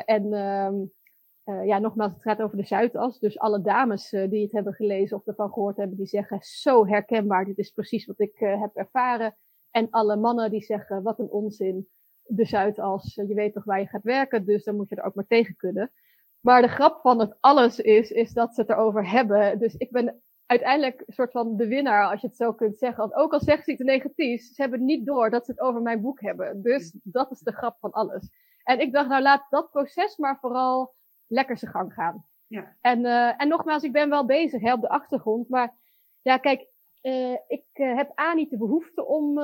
[0.04, 3.18] en uh, ja, nogmaals, het gaat over de Zuidas.
[3.18, 7.44] Dus alle dames die het hebben gelezen of ervan gehoord hebben, die zeggen zo herkenbaar,
[7.44, 9.36] dit is precies wat ik heb ervaren.
[9.70, 11.88] En alle mannen die zeggen, wat een onzin,
[12.22, 15.14] de Zuidas, je weet toch waar je gaat werken, dus dan moet je er ook
[15.14, 15.92] maar tegen kunnen.
[16.40, 19.58] Maar de grap van het alles is, is dat ze het erover hebben.
[19.58, 22.98] Dus ik ben uiteindelijk een soort van de winnaar, als je het zo kunt zeggen.
[22.98, 25.82] Want ook al zeggen ze iets negatiefs, ze hebben niet door dat ze het over
[25.82, 26.62] mijn boek hebben.
[26.62, 28.30] Dus dat is de grap van alles.
[28.62, 30.94] En ik dacht, nou laat dat proces maar vooral
[31.26, 32.26] lekker zijn gang gaan.
[32.46, 32.76] Ja.
[32.80, 35.48] En, uh, en nogmaals, ik ben wel bezig hè, op de achtergrond.
[35.48, 35.76] Maar
[36.22, 36.66] ja, kijk,
[37.08, 39.34] uh, ik uh, heb A niet de behoefte om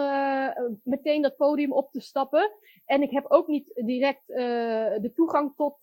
[0.82, 2.50] meteen dat podium op te stappen.
[2.84, 5.76] En ik heb ook niet direct de toegang tot,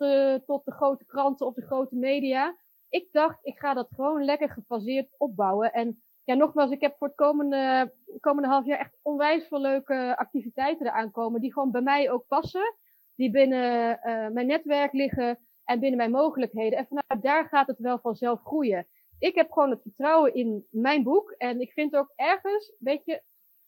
[0.46, 2.58] tot de grote kranten of de grote media.
[2.90, 5.74] Ik dacht, ik ga dat gewoon lekker gefaseerd opbouwen.
[5.74, 10.18] En ja, nogmaals, ik heb voor het komende, komende half jaar echt onwijs veel leuke
[10.18, 11.42] activiteiten eraan komen.
[11.42, 12.76] Die gewoon bij mij ook passen.
[13.16, 14.00] Die binnen
[14.34, 16.80] mijn netwerk liggen en binnen mijn mogelijkheden.
[16.80, 18.88] En vanuit daar gaat het wel vanzelf groeien.
[19.22, 21.32] Ik heb gewoon het vertrouwen in mijn boek.
[21.38, 23.22] En ik vind ook ergens, weet je,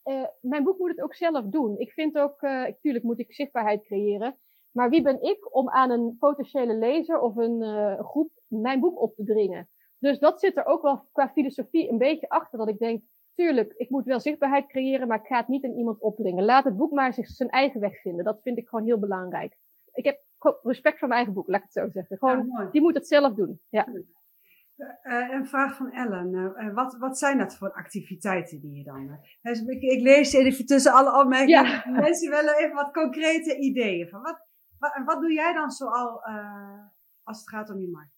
[0.04, 1.78] uh, mijn boek moet het ook zelf doen.
[1.78, 4.38] Ik vind ook, uh, tuurlijk moet ik zichtbaarheid creëren.
[4.70, 9.00] Maar wie ben ik om aan een potentiële lezer of een uh, groep mijn boek
[9.00, 9.68] op te dringen?
[9.98, 12.58] Dus dat zit er ook wel qua filosofie een beetje achter.
[12.58, 13.02] Dat ik denk,
[13.34, 16.44] tuurlijk, ik moet wel zichtbaarheid creëren, maar ik ga het niet aan iemand opdringen.
[16.44, 18.24] Laat het boek maar zich zijn eigen weg vinden.
[18.24, 19.56] Dat vind ik gewoon heel belangrijk.
[19.92, 20.20] Ik heb
[20.62, 22.18] respect voor mijn eigen boek, laat ik het zo zeggen.
[22.18, 23.60] Gewoon, ja, die moet het zelf doen.
[23.68, 23.86] Ja.
[24.76, 26.34] Uh, een vraag van Ellen.
[26.34, 29.18] Uh, wat, wat zijn dat voor activiteiten die je dan...
[29.42, 31.64] Uh, ik, ik, lees even tussen alle opmerkingen.
[31.64, 31.90] Ja.
[32.00, 34.08] Mensen willen even wat concrete ideeën.
[34.08, 34.46] Van wat,
[34.78, 36.22] wat, wat doe jij dan zoal
[37.22, 38.12] als het gaat om je markt?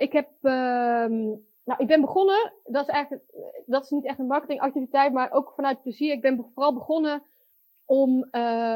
[0.00, 0.28] ik heb...
[0.42, 1.16] Ehm,
[1.64, 3.24] nou, ik ben begonnen, dat is eigenlijk,
[3.66, 6.12] dat is niet echt een marketingactiviteit, maar ook vanuit plezier.
[6.12, 7.22] Ik ben vooral begonnen
[7.84, 8.30] om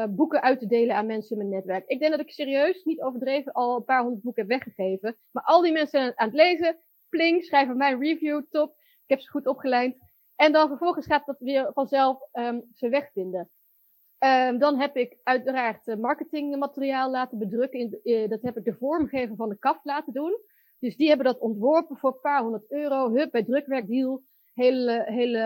[0.09, 1.87] boeken uit te delen aan mensen in mijn netwerk.
[1.87, 5.17] Ik denk dat ik serieus, niet overdreven, al een paar honderd boeken heb weggegeven.
[5.31, 6.77] Maar al die mensen zijn aan het lezen.
[7.13, 8.75] Pling, schrijven mij een review, top.
[8.77, 9.97] Ik heb ze goed opgeleid.
[10.35, 13.49] En dan vervolgens gaat dat weer vanzelf um, ze wegvinden.
[14.19, 17.99] Um, dan heb ik uiteraard marketingmateriaal laten bedrukken.
[18.03, 20.39] Uh, dat heb ik de vormgever van de kaf laten doen.
[20.79, 23.13] Dus die hebben dat ontworpen voor een paar honderd euro.
[23.13, 24.21] Hup, bij drukwerkdeal
[24.53, 25.39] hele, hele,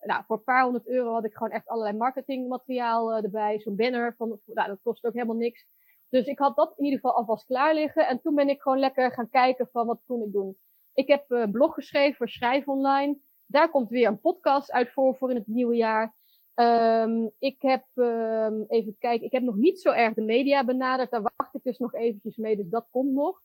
[0.00, 3.60] nou, voor een paar honderd euro had ik gewoon echt allerlei marketingmateriaal uh, erbij.
[3.60, 5.66] Zo'n banner van, nou, dat kost ook helemaal niks.
[6.08, 8.06] Dus ik had dat in ieder geval alvast klaar liggen.
[8.06, 10.56] En toen ben ik gewoon lekker gaan kijken van wat kon ik doen.
[10.94, 13.18] Ik heb uh, blog geschreven voor Schrijf Online.
[13.46, 16.14] Daar komt weer een podcast uit voor, voor in het nieuwe jaar.
[16.54, 21.10] Um, ik heb, um, even kijken, ik heb nog niet zo erg de media benaderd.
[21.10, 23.40] Daar wacht ik dus nog eventjes mee, dus dat komt nog.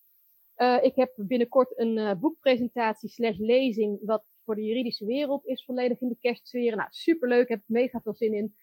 [0.57, 5.65] Uh, ik heb binnenkort een uh, boekpresentatie slash lezing, wat voor de juridische wereld is
[5.65, 6.75] volledig in de kerstsfeer.
[6.75, 8.55] Nou, superleuk, heb mega veel zin in.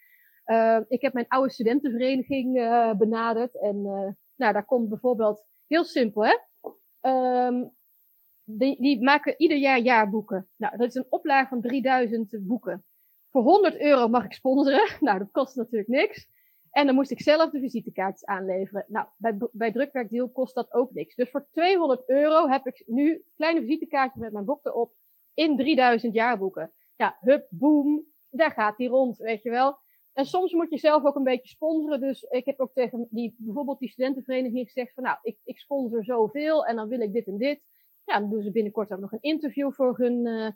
[0.47, 2.53] Uh, ik heb mijn oude studentenvereniging
[2.99, 3.61] benaderd.
[3.61, 3.83] En
[4.37, 6.37] nou, daar komt bijvoorbeeld, heel simpel hè.
[7.47, 7.73] Um,
[8.45, 10.49] die, die maken ieder jaar jaarboeken.
[10.57, 12.85] Nou, dat is een oplage van 3000 boeken.
[13.31, 14.97] Voor 100 euro mag ik sponsoren.
[15.01, 16.29] Nou, dat kost natuurlijk niks.
[16.71, 18.85] En dan moest ik zelf de visitekaartjes aanleveren.
[18.89, 21.15] Nou, bij, bij drukwerkdeal kost dat ook niks.
[21.15, 24.95] Dus voor 200 euro heb ik nu kleine visitekaartjes met mijn boek erop
[25.35, 26.73] in 3000 jaarboeken.
[26.97, 29.79] Ja, hup, boom, daar gaat die rond, weet je wel.
[30.13, 32.01] En soms moet je zelf ook een beetje sponsoren.
[32.01, 36.05] Dus ik heb ook tegen die, bijvoorbeeld die studentenvereniging gezegd van nou, ik, ik sponsor
[36.05, 37.61] zoveel en dan wil ik dit en dit.
[38.05, 40.51] Ja, dan doen ze binnenkort ook nog een interview voor hun uh,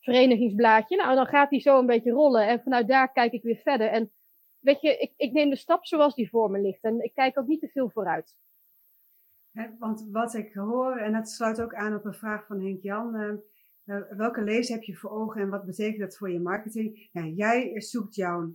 [0.00, 0.96] verenigingsblaadje.
[0.96, 3.88] Nou, dan gaat die zo een beetje rollen en vanuit daar kijk ik weer verder.
[3.88, 4.12] En
[4.58, 7.38] weet je, ik, ik neem de stap zoals die voor me ligt en ik kijk
[7.38, 8.36] ook niet te veel vooruit.
[9.78, 13.14] want wat ik hoor, en dat sluit ook aan op een vraag van Henk Jan.
[13.14, 13.34] Uh,
[13.84, 17.08] nou, welke lezer heb je voor ogen en wat betekent dat voor je marketing?
[17.12, 18.54] Ja, jij zoekt jouw.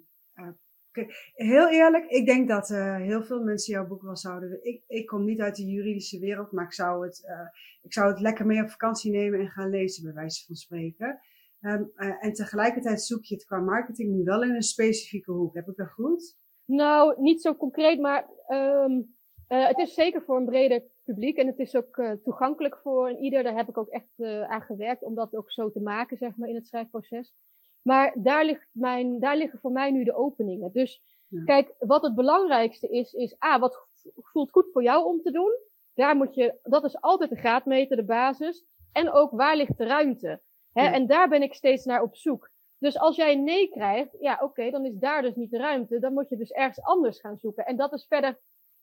[1.34, 4.60] Heel eerlijk, ik denk dat uh, heel veel mensen jouw boek wel zouden.
[4.66, 7.48] Ik, ik kom niet uit de juridische wereld, maar ik zou, het, uh,
[7.82, 11.20] ik zou het lekker mee op vakantie nemen en gaan lezen, bij wijze van spreken.
[11.62, 15.54] Um, en tegelijkertijd zoek je het qua marketing nu wel in een specifieke hoek.
[15.54, 16.38] Heb ik dat goed?
[16.66, 19.16] Nou, niet zo concreet, maar um,
[19.48, 21.38] het is zeker voor een breder publiek.
[21.38, 23.44] En het is ook toegankelijk voor ieder.
[23.44, 26.50] Daar heb ik ook echt aan gewerkt om dat ook zo te maken, zeg maar,
[26.50, 27.34] in het schrijfproces.
[27.82, 30.72] Maar daar, ligt mijn, daar liggen voor mij nu de openingen.
[30.72, 31.44] Dus ja.
[31.44, 35.60] kijk, wat het belangrijkste is, is A, wat voelt goed voor jou om te doen?
[35.94, 38.66] Daar moet je, dat is altijd de graadmeter, de basis.
[38.92, 40.42] En ook waar ligt de ruimte?
[40.74, 40.84] Hè?
[40.84, 40.94] Ja.
[40.94, 42.52] En daar ben ik steeds naar op zoek.
[42.78, 45.58] Dus als jij een nee krijgt, ja, oké, okay, dan is daar dus niet de
[45.58, 46.00] ruimte.
[46.00, 47.66] Dan moet je dus ergens anders gaan zoeken.
[47.66, 48.40] En dat is verder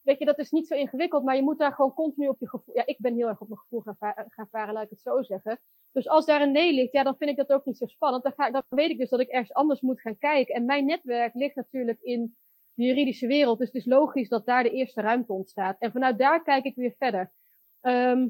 [0.08, 2.48] weet je, dat is niet zo ingewikkeld, maar je moet daar gewoon continu op je
[2.48, 2.76] gevoel.
[2.76, 5.22] Ja, ik ben heel erg op mijn gevoel gaan, gaan varen, laat ik het zo
[5.22, 5.60] zeggen.
[5.92, 8.22] Dus als daar een nee ligt, ja, dan vind ik dat ook niet zo spannend.
[8.22, 10.54] Dan, ga, dan weet ik dus dat ik ergens anders moet gaan kijken.
[10.54, 12.36] En mijn netwerk ligt natuurlijk in
[12.74, 13.58] de juridische wereld.
[13.58, 15.76] Dus het is logisch dat daar de eerste ruimte ontstaat.
[15.78, 17.32] En vanuit daar kijk ik weer verder.
[17.80, 18.28] Ehm,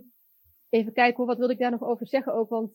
[0.68, 2.48] even kijken, wat wil ik daar nog over zeggen ook?
[2.48, 2.74] Want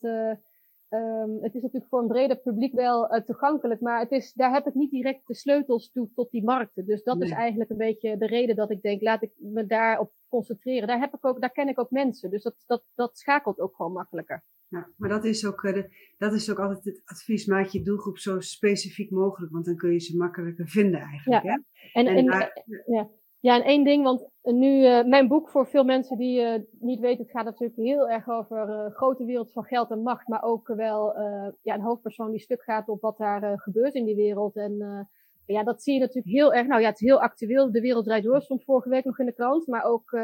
[0.94, 4.52] Um, het is natuurlijk voor een breder publiek wel uh, toegankelijk, maar het is, daar
[4.52, 6.86] heb ik niet direct de sleutels toe tot die markten.
[6.86, 10.12] Dus dat is eigenlijk een beetje de reden dat ik denk, laat ik me daarop
[10.28, 10.88] concentreren.
[10.88, 13.76] Daar, heb ik ook, daar ken ik ook mensen, dus dat, dat, dat schakelt ook
[13.76, 14.44] gewoon makkelijker.
[14.68, 17.82] Ja, maar dat is, ook, uh, de, dat is ook altijd het advies, maak je
[17.82, 21.42] doelgroep zo specifiek mogelijk, want dan kun je ze makkelijker vinden eigenlijk.
[21.44, 21.50] Ja.
[21.50, 21.58] Hè?
[22.00, 23.10] En, en, en daar, ja.
[23.44, 27.00] Ja, en één ding, want nu, uh, mijn boek voor veel mensen die uh, niet
[27.00, 30.42] weten, het gaat natuurlijk heel erg over uh, grote wereld van geld en macht, maar
[30.42, 31.14] ook wel
[31.62, 34.56] ja, een hoofdpersoon die stuk gaat op wat daar gebeurt in die wereld.
[34.56, 35.08] En
[35.46, 36.66] ja, dat zie je natuurlijk heel erg.
[36.66, 37.72] Nou ja, het is heel actueel.
[37.72, 40.18] De wereld draait door, stond vorige week nog in de krant, maar ook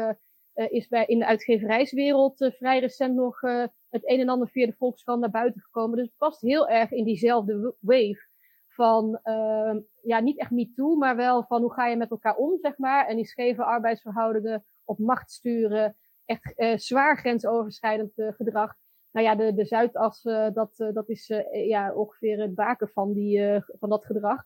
[0.53, 3.41] is bij, in de uitgeverijswereld vrij recent nog
[3.89, 5.97] het een en ander via de Volkskrant naar buiten gekomen.
[5.97, 8.29] Dus het past heel erg in diezelfde wave
[8.67, 9.19] van,
[10.03, 12.77] ja, niet echt niet toe, maar wel van hoe ga je met elkaar om, zeg
[12.77, 13.07] maar.
[13.07, 18.73] En die scheve arbeidsverhoudingen op macht sturen, echt uh, zwaar grensoverschrijdend uh, gedrag.
[19.11, 23.61] Nou ja, de, de Zuidas, uh, dat, dat is ja, ongeveer het baken van, die,
[23.79, 24.43] van dat gedrag.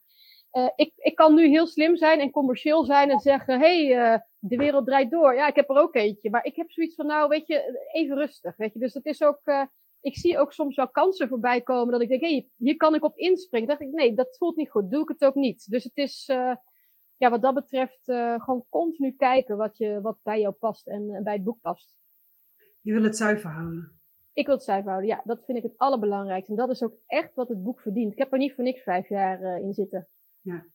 [0.75, 4.55] ik, ik kan nu heel slim zijn en commercieel zijn en zeggen, hé, hey, de
[4.55, 5.35] wereld draait door.
[5.35, 6.29] Ja, ik heb er ook eentje.
[6.29, 8.57] Maar ik heb zoiets van, nou, weet je, even rustig.
[8.57, 8.79] Weet je?
[8.79, 9.41] Dus het is ook,
[10.05, 12.95] ik zie ook soms wel kansen voorbij komen dat ik denk, hé, hey, hier kan
[12.95, 13.67] ik op inspringen.
[13.67, 15.69] Dan dacht ik, nee, dat voelt niet goed, doe ik het ook niet.
[15.69, 16.55] Dus het is, uh,
[17.17, 21.09] ja, wat dat betreft, uh, gewoon continu kijken wat, je, wat bij jou past en
[21.09, 21.95] uh, bij het boek past.
[22.81, 23.99] Je wil het zuiver houden.
[24.33, 25.21] Ik wil het zuiver houden, ja.
[25.23, 26.51] Dat vind ik het allerbelangrijkste.
[26.51, 28.11] En dat is ook echt wat het boek verdient.
[28.11, 30.07] Ik heb er niet voor niks vijf jaar in zitten.
[30.41, 30.65] Ja.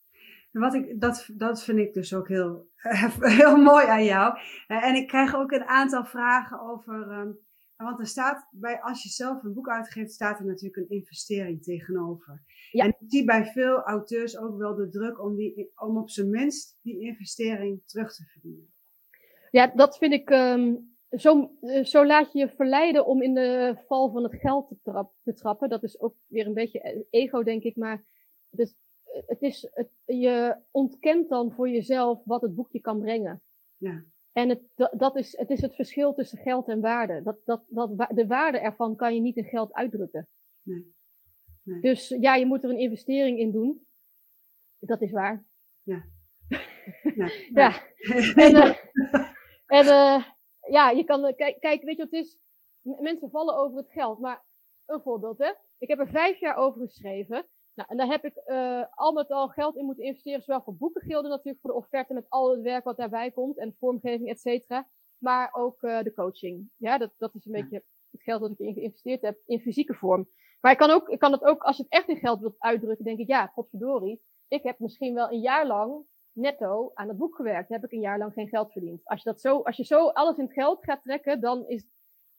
[0.53, 2.69] En wat ik, dat, dat vind ik dus ook heel,
[3.39, 4.39] heel mooi aan jou.
[4.67, 7.11] en ik krijg ook een aantal vragen over...
[7.11, 7.49] Um,
[7.85, 11.63] want er staat bij, als je zelf een boek uitgeeft, staat er natuurlijk een investering
[11.63, 12.43] tegenover.
[12.71, 12.85] Ja.
[12.85, 16.31] En ik zie bij veel auteurs ook wel de druk om, die, om op zijn
[16.31, 18.75] minst die investering terug te verdienen.
[19.51, 20.31] Ja, dat vind ik.
[20.31, 24.69] Um, zo, eh, zo laat je je verleiden om in de val van het geld
[24.69, 25.69] te, trap, te trappen.
[25.69, 27.77] Dat is ook weer een beetje ego, denk ik.
[27.77, 28.05] Maar
[28.51, 28.75] dus,
[29.27, 33.43] het is, het, je ontkent dan voor jezelf wat het boekje kan brengen.
[33.77, 34.05] Ja.
[34.33, 34.61] En het,
[34.99, 37.23] dat is, het is het verschil tussen geld en waarde.
[37.23, 40.29] Dat, dat, dat, de waarde ervan kan je niet in geld uitdrukken.
[40.63, 40.95] Nee.
[41.63, 41.81] nee.
[41.81, 43.87] Dus ja, je moet er een investering in doen.
[44.79, 45.47] Dat is waar.
[45.83, 46.05] Ja.
[47.15, 47.31] ja.
[47.55, 47.73] ja.
[48.35, 48.75] En, uh,
[49.67, 50.25] en uh,
[50.71, 52.39] ja, je kan, kijk, kijk, weet je wat het is?
[52.83, 54.19] Mensen vallen over het geld.
[54.19, 54.45] Maar
[54.87, 55.53] een voorbeeld, hè.
[55.79, 57.47] Ik heb er vijf jaar over geschreven.
[57.75, 60.77] Nou, en daar heb ik uh, al met al geld in moeten investeren, zowel voor
[60.77, 64.41] boekengilden natuurlijk, voor de offerte met al het werk wat daarbij komt en vormgeving, et
[64.41, 64.89] cetera.
[65.19, 66.71] Maar ook uh, de coaching.
[66.77, 69.95] Ja, dat, dat is een beetje het geld dat ik in geïnvesteerd heb in fysieke
[69.95, 70.29] vorm.
[70.61, 72.59] Maar ik kan, ook, ik kan het ook, als je het echt in geld wilt
[72.59, 74.23] uitdrukken, denk ik, ja, godverdorie.
[74.49, 77.69] Ik heb misschien wel een jaar lang netto aan het boek gewerkt.
[77.69, 79.01] Dan heb ik een jaar lang geen geld verdiend.
[79.05, 81.87] Als je, dat zo, als je zo alles in het geld gaat trekken, dan is,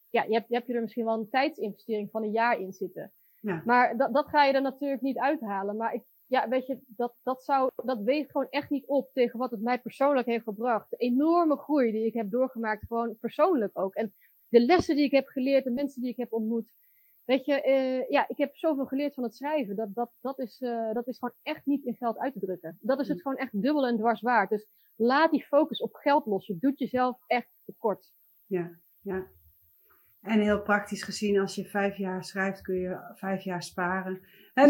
[0.09, 3.13] ja, je hebt, je hebt er misschien wel een tijdsinvestering van een jaar in zitten.
[3.41, 3.61] Ja.
[3.65, 5.77] Maar dat, dat ga je er natuurlijk niet uithalen.
[5.77, 9.39] Maar ik, ja, weet je, dat, dat, zou, dat weegt gewoon echt niet op tegen
[9.39, 10.89] wat het mij persoonlijk heeft gebracht.
[10.89, 13.93] De enorme groei die ik heb doorgemaakt, gewoon persoonlijk ook.
[13.93, 14.13] En
[14.47, 16.71] de lessen die ik heb geleerd, de mensen die ik heb ontmoet.
[17.25, 19.75] Weet je, uh, ja, ik heb zoveel geleerd van het schrijven.
[19.75, 22.77] Dat, dat, dat, is, uh, dat is gewoon echt niet in geld uit te drukken.
[22.81, 24.49] Dat is het gewoon echt dubbel en dwars waard.
[24.49, 26.47] Dus laat die focus op geld los.
[26.47, 28.11] Je doet jezelf echt tekort.
[28.45, 29.27] Ja, ja.
[30.21, 34.21] En heel praktisch gezien, als je vijf jaar schrijft, kun je vijf jaar sparen.
[34.53, 34.69] En,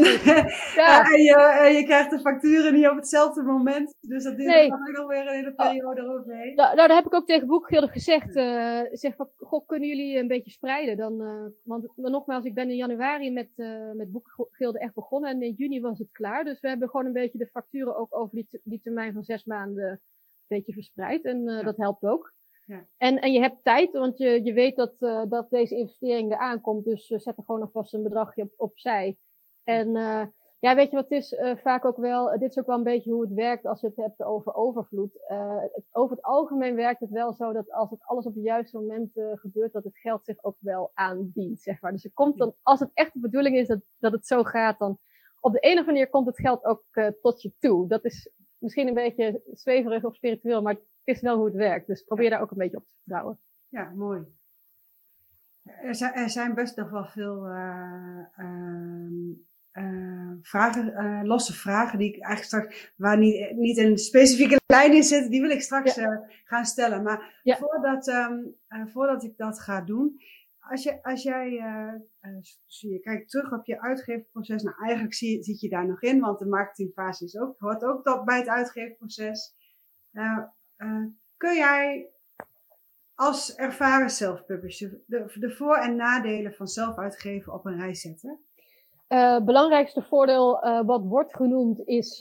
[0.75, 1.03] ja.
[1.03, 3.95] en je, je, krijgt de facturen niet op hetzelfde moment.
[4.01, 4.69] Dus dat duurt nee.
[4.69, 6.55] dan ook nog weer een hele periode eroverheen.
[6.55, 8.35] Nou, nou, dat heb ik ook tegen Boekgilden gezegd.
[8.35, 10.97] Uh, zeg van, goh, kunnen jullie een beetje spreiden?
[10.97, 15.29] Dan, uh, want nogmaals, ik ben in januari met, uh, met echt begonnen.
[15.29, 16.43] En in juni was het klaar.
[16.43, 19.45] Dus we hebben gewoon een beetje de facturen ook over die, die termijn van zes
[19.45, 19.99] maanden een
[20.47, 21.23] beetje verspreid.
[21.23, 21.63] En ja.
[21.63, 22.33] dat helpt ook.
[22.71, 22.87] Ja.
[22.97, 26.61] En, en je hebt tijd, want je, je weet dat, uh, dat deze investering eraan
[26.61, 26.85] komt.
[26.85, 29.17] Dus uh, zet er gewoon alvast een bedragje op, opzij.
[29.63, 30.23] En uh,
[30.59, 31.35] ja, weet je wat het is?
[31.61, 33.95] vaak ook wel, dit is ook wel een beetje hoe het werkt als je het
[33.95, 35.11] hebt over overvloed.
[35.73, 38.77] Het, over het algemeen werkt het wel zo dat als het alles op het juiste
[38.77, 41.91] moment gebeurt, dat het geld zich ook wel aandient, zeg maar.
[41.91, 44.79] Dus er komt dan, als het echt de bedoeling is dat, dat het zo gaat,
[44.79, 44.99] dan
[45.39, 46.83] op de ene of andere manier komt het geld ook
[47.21, 47.87] tot je toe.
[47.87, 51.87] Dat is misschien een beetje zweverig of spiritueel, maar het is wel hoe het werkt.
[51.87, 53.39] Dus probeer daar ook een beetje op te vertrouwen.
[53.67, 54.25] Ja, mooi.
[55.63, 58.25] Er zijn, er zijn best nog wel veel uh,
[59.73, 64.93] uh, vragen, uh, losse vragen die ik eigenlijk straks, waar niet, niet een specifieke lijn
[64.93, 66.27] in zit, die wil ik straks ja.
[66.43, 67.03] gaan stellen.
[67.03, 67.57] Maar ja.
[67.57, 68.55] voordat, um,
[68.87, 70.21] voordat ik dat ga doen,
[70.59, 71.49] als, je, als jij,
[72.65, 76.39] je kijkt terug op je uitgeverproces, nou eigenlijk zie, zit je daar nog in, want
[76.39, 79.55] de marketingfase is ook, hoort ook bij het uitgeverproces.
[80.83, 81.05] Uh,
[81.37, 82.09] kun jij
[83.15, 88.39] als ervaren self-publisher de, de voor- en nadelen van zelf uitgeven op een rij zetten?
[89.09, 92.17] Uh, belangrijkste voordeel uh, wat wordt genoemd is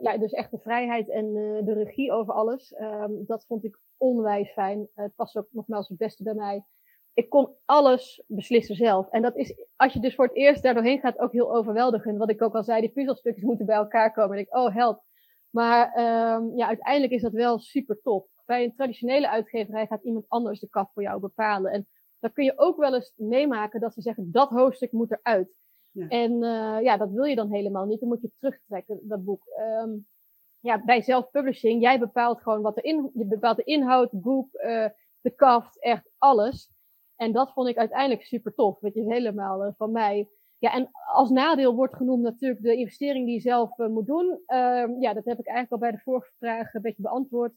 [0.00, 1.32] ja, dus echt de vrijheid en
[1.64, 2.74] de regie over alles.
[2.80, 4.88] Um, dat vond ik onwijs fijn.
[4.94, 6.64] het past ook nogmaals het beste bij mij.
[7.14, 9.08] Ik kon alles beslissen zelf.
[9.10, 12.18] En dat is, als je dus voor het eerst daar doorheen gaat, ook heel overweldigend.
[12.18, 14.36] Wat ik ook al zei, die puzzelstukjes moeten bij elkaar komen.
[14.36, 15.02] En ik, oh help.
[15.50, 15.86] Maar
[16.36, 18.26] um, ja, uiteindelijk is dat wel super tof.
[18.44, 21.72] Bij een traditionele uitgeverij gaat iemand anders de kaf voor jou bepalen.
[21.72, 21.86] En
[22.18, 25.54] dan kun je ook wel eens meemaken dat ze zeggen, dat hoofdstuk moet eruit.
[25.90, 26.08] Ja.
[26.08, 28.00] En uh, ja, dat wil je dan helemaal niet.
[28.00, 29.42] Dan moet je terugtrekken, dat boek.
[29.82, 30.06] Um,
[30.60, 34.86] ja, bij zelfpublishing, jij bepaalt gewoon wat erin, je bepaalt de inhoud, het boek, uh,
[35.20, 36.70] de kaft, echt alles.
[37.16, 38.78] En dat vond ik uiteindelijk super tof.
[38.78, 40.28] Dat is helemaal uh, van mij.
[40.60, 44.40] Ja, en als nadeel wordt genoemd natuurlijk de investering die je zelf moet doen.
[44.46, 47.52] Ehm, ja, dat heb ik eigenlijk al bij de vorige vraag een beetje beantwoord.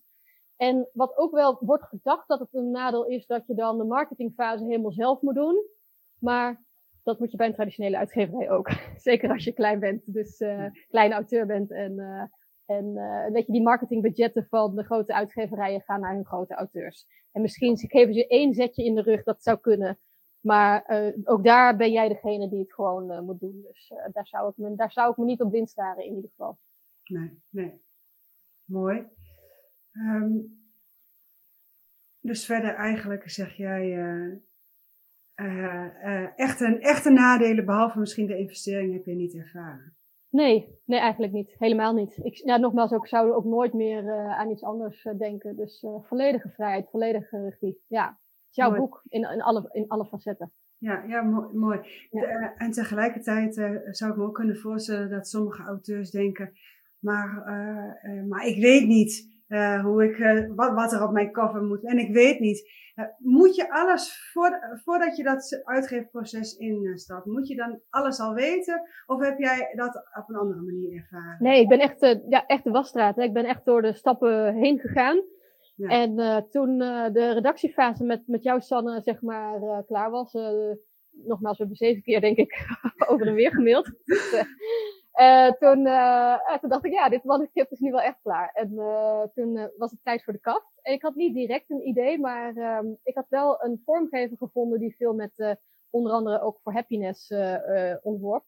[0.55, 3.83] En wat ook wel wordt gedacht dat het een nadeel is, dat je dan de
[3.83, 5.65] marketingfase helemaal zelf moet doen.
[6.19, 6.63] Maar
[7.03, 8.69] dat moet je bij een traditionele uitgeverij ook.
[8.95, 11.71] Zeker als je klein bent, dus uh, kleine auteur bent.
[11.71, 12.23] En, uh,
[12.65, 12.93] en
[13.31, 17.05] weet je, die marketingbudgetten van de grote uitgeverijen gaan naar hun grote auteurs.
[17.31, 19.99] En misschien geven ze één zetje in de rug, dat zou kunnen.
[20.45, 20.85] Maar
[21.23, 23.61] ook daar ben jij degene die het gewoon moet doen.
[23.61, 26.29] Dus daar, zou ik me, daar zou ik me niet op blind staren in ieder
[26.29, 26.57] geval.
[27.03, 27.81] Nee, nee.
[28.65, 29.07] Mooi.
[29.91, 30.61] Um,
[32.19, 33.91] dus verder eigenlijk zeg jij
[36.35, 39.95] echte, echte nadelen, behalve misschien de investering, heb je niet ervaren.
[40.29, 41.55] Nee, nee, eigenlijk niet.
[41.57, 42.17] Helemaal niet.
[42.17, 45.55] Ik, ja, nogmaals, ik zou ook nooit meer aan iets anders denken.
[45.55, 47.83] Dus volledige vrijheid, volledige regie.
[47.87, 48.19] Ja,
[48.55, 48.79] jouw mooi.
[48.79, 50.51] boek in, in, alle, in alle facetten.
[50.77, 51.53] Ja, ja mooi.
[51.53, 51.79] mooi.
[52.09, 52.21] Ja.
[52.21, 53.53] De, en tegelijkertijd
[53.89, 56.51] zou ik me ook kunnen voorstellen dat sommige auteurs denken,
[56.99, 57.43] maar,
[58.27, 59.31] maar ik weet niet
[59.81, 61.85] hoe ik, wat, wat, er op mijn cover moet.
[61.85, 62.81] En ik weet niet.
[63.17, 68.81] Moet je alles, voor, voordat je dat uitgeefproces instapt, moet je dan alles al weten?
[69.05, 71.37] Of heb jij dat op een andere manier ervaren?
[71.39, 71.99] Nee, ik ben echt,
[72.29, 73.15] ja, echt de wasstraat.
[73.15, 73.23] Hè.
[73.23, 75.23] Ik ben echt door de stappen heen gegaan.
[75.75, 75.89] Ja.
[75.89, 76.15] En
[76.49, 76.77] toen
[77.13, 80.33] de redactiefase met, met jou, Sanne, zeg maar, klaar was,
[81.11, 82.67] nogmaals, we hebben zeven keer, denk ik,
[83.09, 83.91] over en weer gemaild.
[85.59, 85.83] Toen,
[86.59, 88.49] toen dacht ik, ja, dit manuscript is nu wel echt klaar.
[88.53, 88.67] En
[89.33, 90.79] toen was het tijd voor de kaft.
[90.81, 94.79] En ik had niet direct een idee, maar um, ik had wel een vormgever gevonden
[94.79, 95.57] die veel met
[95.89, 97.33] onder andere ook voor happiness
[98.01, 98.43] ontworp.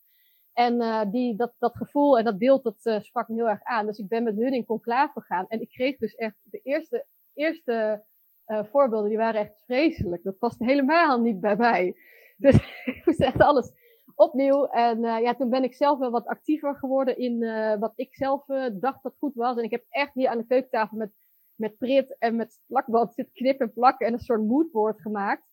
[0.56, 3.86] En die, dat, dat gevoel en dat beeld, dat sprak me heel erg aan.
[3.86, 5.46] Dus ik ben met hun in conclave gegaan.
[5.48, 8.04] En ik kreeg dus echt de eerste, eerste
[8.46, 10.24] voorbeelden, die waren echt vreselijk.
[10.24, 11.96] Dat paste helemaal niet bij mij.
[12.38, 13.72] Dus ik moest echt alles
[14.16, 14.66] opnieuw.
[14.66, 17.40] En ja, toen ben ik zelf wel wat actiever geworden in
[17.80, 19.58] wat ik zelf dacht dat goed was.
[19.58, 21.12] En ik heb echt hier aan de keukentafel met,
[21.56, 25.44] met prit en met plakband zitten knippen en plakken en een soort moodboard gemaakt.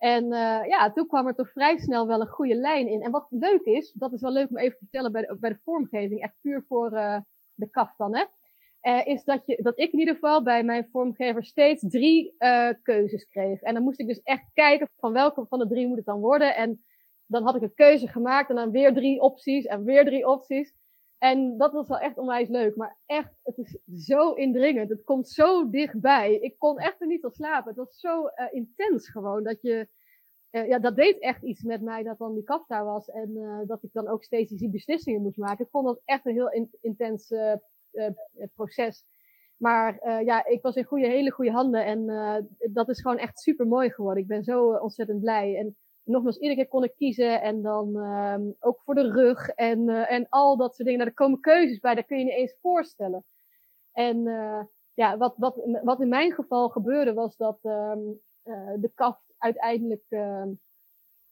[0.00, 0.26] En
[0.68, 3.02] ja, toen kwam er toch vrij snel wel een goede lijn in.
[3.02, 5.50] En wat leuk is, dat is wel leuk om even te vertellen bij de, bij
[5.50, 6.90] de vormgeving, echt puur voor
[7.54, 8.24] de kaf dan, hè.
[9.02, 12.34] is dat, je, dat ik in ieder geval bij mijn vormgever steeds drie
[12.82, 13.60] keuzes kreeg.
[13.60, 16.20] En dan moest ik dus echt kijken van welke van de drie moet het dan
[16.20, 16.56] worden.
[16.56, 16.84] En
[17.26, 20.74] dan had ik een keuze gemaakt en dan weer drie opties en weer drie opties.
[21.20, 22.76] En dat was wel echt onwijs leuk.
[22.76, 24.88] Maar echt, het is zo indringend.
[24.88, 26.34] Het komt zo dichtbij.
[26.34, 27.68] Ik kon echt er niet op slapen.
[27.68, 29.42] Het was zo uh, intens gewoon.
[29.42, 29.88] Dat je,
[30.50, 33.08] uh, ja, dat deed echt iets met mij dat dan die kaf daar was.
[33.08, 35.64] En uh, dat ik dan ook steeds die beslissingen moest maken.
[35.64, 37.34] Ik vond dat echt een heel in, intens
[38.54, 39.04] proces.
[39.56, 41.84] Maar ja, ik was in goede, hele goede handen.
[41.84, 42.06] En
[42.72, 44.22] dat is gewoon echt super mooi geworden.
[44.22, 45.56] Ik ben zo ontzettend blij.
[45.56, 45.76] En
[46.10, 47.42] nogmaals, iedere keer kon ik kiezen.
[47.42, 50.98] En dan um, ook voor de rug en, uh, en al dat soort dingen.
[50.98, 53.24] Nou, er komen keuzes bij, dat kun je niet eens voorstellen.
[53.92, 54.62] En uh,
[54.94, 60.04] ja, wat, wat, wat in mijn geval gebeurde was dat um, uh, de kaft uiteindelijk
[60.08, 60.46] uh,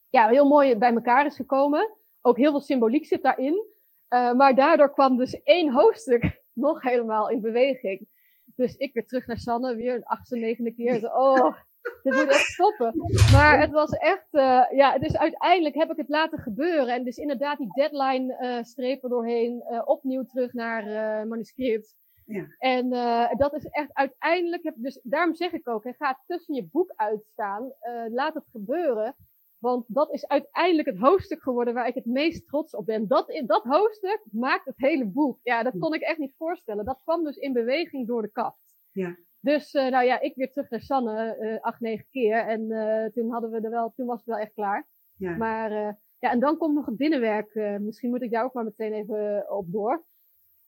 [0.09, 1.95] ja, heel mooi bij elkaar is gekomen.
[2.21, 3.65] Ook heel veel symboliek zit daarin.
[4.09, 8.07] maar daardoor kwam dus één hoofdstuk nog helemaal in beweging.
[8.55, 11.13] Dus ik weer terug naar Sanne, weer een achtste, negende keer.
[11.13, 11.55] Oh,
[12.03, 12.93] dit moet echt stoppen.
[13.31, 16.93] Maar het was echt, uh, ja, dus uiteindelijk heb ik het laten gebeuren.
[16.93, 20.83] En dus inderdaad die deadline uh, strepen doorheen, uh, opnieuw terug naar
[21.27, 21.95] manuscript.
[22.25, 22.45] Ja.
[22.57, 22.89] En
[23.37, 26.93] dat is echt uiteindelijk, heb, dus daarom zeg ik ook, hè, ga tussen je boek
[26.95, 27.73] uitstaan,
[28.09, 29.15] laat het gebeuren.
[29.57, 33.07] Want dat is uiteindelijk het hoofdstuk geworden waar ik het meest trots op ben.
[33.07, 35.39] Dat, dat hoofdstuk maakt het hele boek.
[35.43, 36.85] Ja, dat kon ik echt niet voorstellen.
[36.85, 38.77] Dat kwam dus in beweging door de kaft.
[38.91, 39.17] Ja.
[39.41, 42.37] Dus uh, nou ja, ik weer terug naar Sanne, uh, acht, negen keer.
[42.37, 44.87] En uh, toen hadden we er wel, toen was het wel echt klaar.
[45.15, 45.35] Ja.
[45.35, 45.71] Maar
[46.19, 47.79] ja, en dan komt nog het binnenwerk.
[47.79, 50.05] misschien moet ik daar ook maar meteen even op door.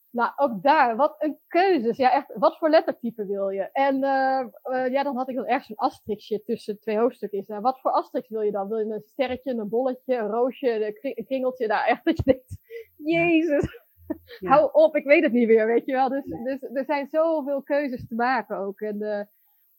[0.10, 1.98] Nou, ook daar, wat een keuzes.
[1.98, 3.70] Ja, echt, wat voor lettertype wil je?
[3.72, 4.00] En
[4.92, 7.48] ja, dan had ik dan ergens een asterixje tussen twee hoofdstukjes.
[7.48, 8.68] Nou, wat voor asterix wil je dan?
[8.68, 11.68] Wil je een sterretje, een bolletje, een roosje, een kringeltje?
[11.68, 12.58] Nou, echt dat je denkt,
[12.96, 13.81] jezus,
[14.39, 16.09] hou op, ik weet het niet meer, weet je wel.
[16.09, 18.80] Dus, dus er zijn zoveel keuzes te maken ook.
[18.80, 19.22] En uh,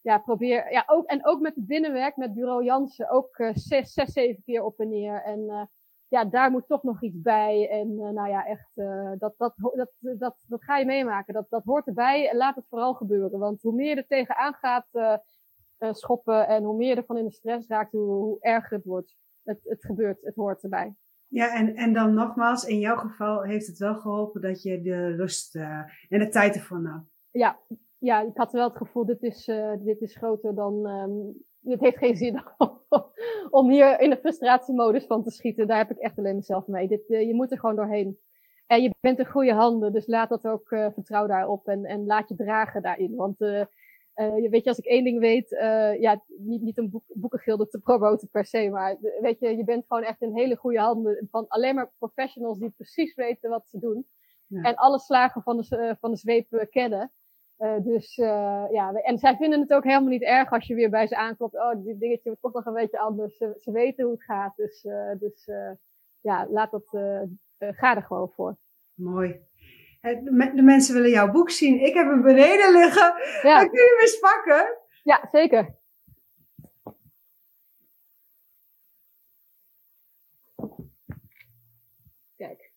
[0.00, 3.92] ja, probeer, ja, ook, en ook met het binnenwerk, met bureau Jansen, ook uh, zes,
[3.92, 5.22] zes, zeven keer op en neer.
[5.22, 5.70] En
[6.08, 7.68] ja, daar moet toch nog iets bij.
[7.70, 8.70] En nou ja, echt,
[9.18, 11.34] dat, dat, dat, dat, dat ga je meemaken.
[11.34, 13.38] Dat, dat hoort erbij en laat het vooral gebeuren.
[13.38, 14.86] Want hoe meer je er tegenaan gaat
[15.90, 19.16] schoppen en hoe meer je ervan in de stress raakt, hoe, hoe erger het wordt.
[19.42, 20.94] Het, het gebeurt, het hoort erbij.
[21.32, 25.16] Ja, en, en dan nogmaals, in jouw geval heeft het wel geholpen dat je de
[25.16, 27.08] rust en de tijd ervoor nam.
[27.30, 27.58] Ja,
[27.98, 29.44] ja, ik had wel het gevoel, dit is,
[29.78, 32.42] dit is groter dan, um, het heeft geen zin
[33.50, 35.66] om hier in de frustratiemodus van te schieten.
[35.66, 36.88] Daar heb ik echt alleen mezelf mee.
[36.88, 38.18] Dit, uh, je moet er gewoon doorheen.
[38.66, 42.28] En je bent in goede handen, dus laat dat ook, vertrouw daarop en, en laat
[42.28, 43.14] je dragen daarin.
[43.14, 43.36] Want
[44.14, 45.50] uh, weet je, als ik één ding weet,
[46.00, 49.84] ja, niet, niet een boek, boekengilde te promoten per se, maar weet je, je bent
[49.86, 53.78] gewoon echt in hele goede handen van alleen maar professionals die precies weten wat ze
[53.78, 54.06] doen.
[54.46, 54.62] Ja.
[54.62, 57.12] En alle slagen van de, van de zweep kennen.
[57.58, 58.14] Uh, dus
[58.70, 61.54] ja, en zij vinden het ook helemaal niet erg als je weer bij ze aanklopt.
[61.54, 63.36] Oh, dit dingetje wordt toch nog een beetje anders.
[63.36, 64.56] Ze, ze weten hoe het gaat.
[64.56, 64.86] Dus,
[65.18, 65.48] dus
[66.20, 66.88] ja, laat dat,
[67.58, 68.56] ga er gewoon voor.
[68.94, 69.50] Mooi.
[70.02, 71.80] De mensen willen jouw boek zien.
[71.80, 73.14] Ik heb hem beneden liggen.
[73.42, 73.58] Ja.
[73.58, 74.78] Dan kun je hem eens pakken.
[75.02, 75.76] Ja, zeker.
[82.36, 82.72] Kijk.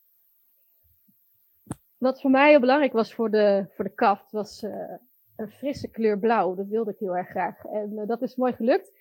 [1.97, 4.95] Wat voor mij heel belangrijk was voor de, voor de kaft, was uh,
[5.35, 6.55] een frisse kleur blauw.
[6.55, 7.63] Dat wilde ik heel erg graag.
[7.65, 8.91] En uh, dat is mooi gelukt.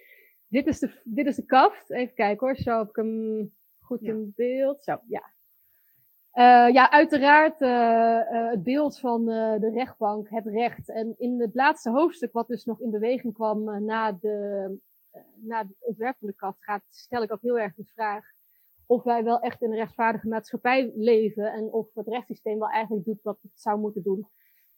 [0.49, 1.91] Dit is, de, dit is de kaft.
[1.91, 2.57] Even kijken hoor.
[2.57, 4.13] Zo heb ik hem goed ja.
[4.13, 4.85] in beeld.
[4.85, 5.34] Zo, ja.
[6.35, 7.59] Uh, ja, uiteraard
[8.51, 10.89] het beeld van de rechtbank, het recht.
[10.89, 14.79] En in het laatste hoofdstuk, wat dus nog in beweging kwam na, de,
[15.35, 18.25] na het ontwerp van de gaat, stel ik ook heel erg de vraag
[18.87, 23.05] of wij wel echt in een rechtvaardige maatschappij leven en of het rechtssysteem wel eigenlijk
[23.05, 24.29] doet wat het zou moeten doen.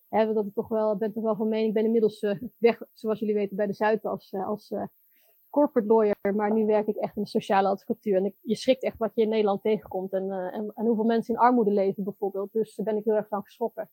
[0.09, 2.21] Dat ik toch wel, ben toch wel van mening, ik ben inmiddels
[2.59, 4.35] weg, zoals jullie weten, bij de Zuid als,
[5.57, 8.17] corporate lawyer, maar nu werk ik echt in de sociale advocatuur.
[8.17, 11.41] En je schrikt echt wat je in Nederland tegenkomt en, en, en, hoeveel mensen in
[11.41, 12.53] armoede leven bijvoorbeeld.
[12.53, 13.91] Dus daar ben ik heel erg van geschrokken.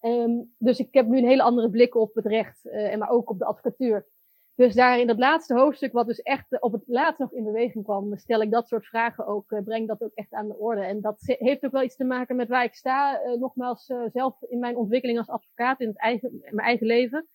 [0.00, 3.30] Um, dus ik heb nu een hele andere blik op het recht, en maar ook
[3.30, 4.06] op de advocatuur.
[4.54, 7.84] Dus daar in dat laatste hoofdstuk, wat dus echt op het laatst nog in beweging
[7.84, 10.80] kwam, stel ik dat soort vragen ook, breng dat ook echt aan de orde.
[10.80, 14.58] En dat heeft ook wel iets te maken met waar ik sta, nogmaals, zelf in
[14.58, 17.28] mijn ontwikkeling als advocaat in, het eigen, in mijn eigen leven.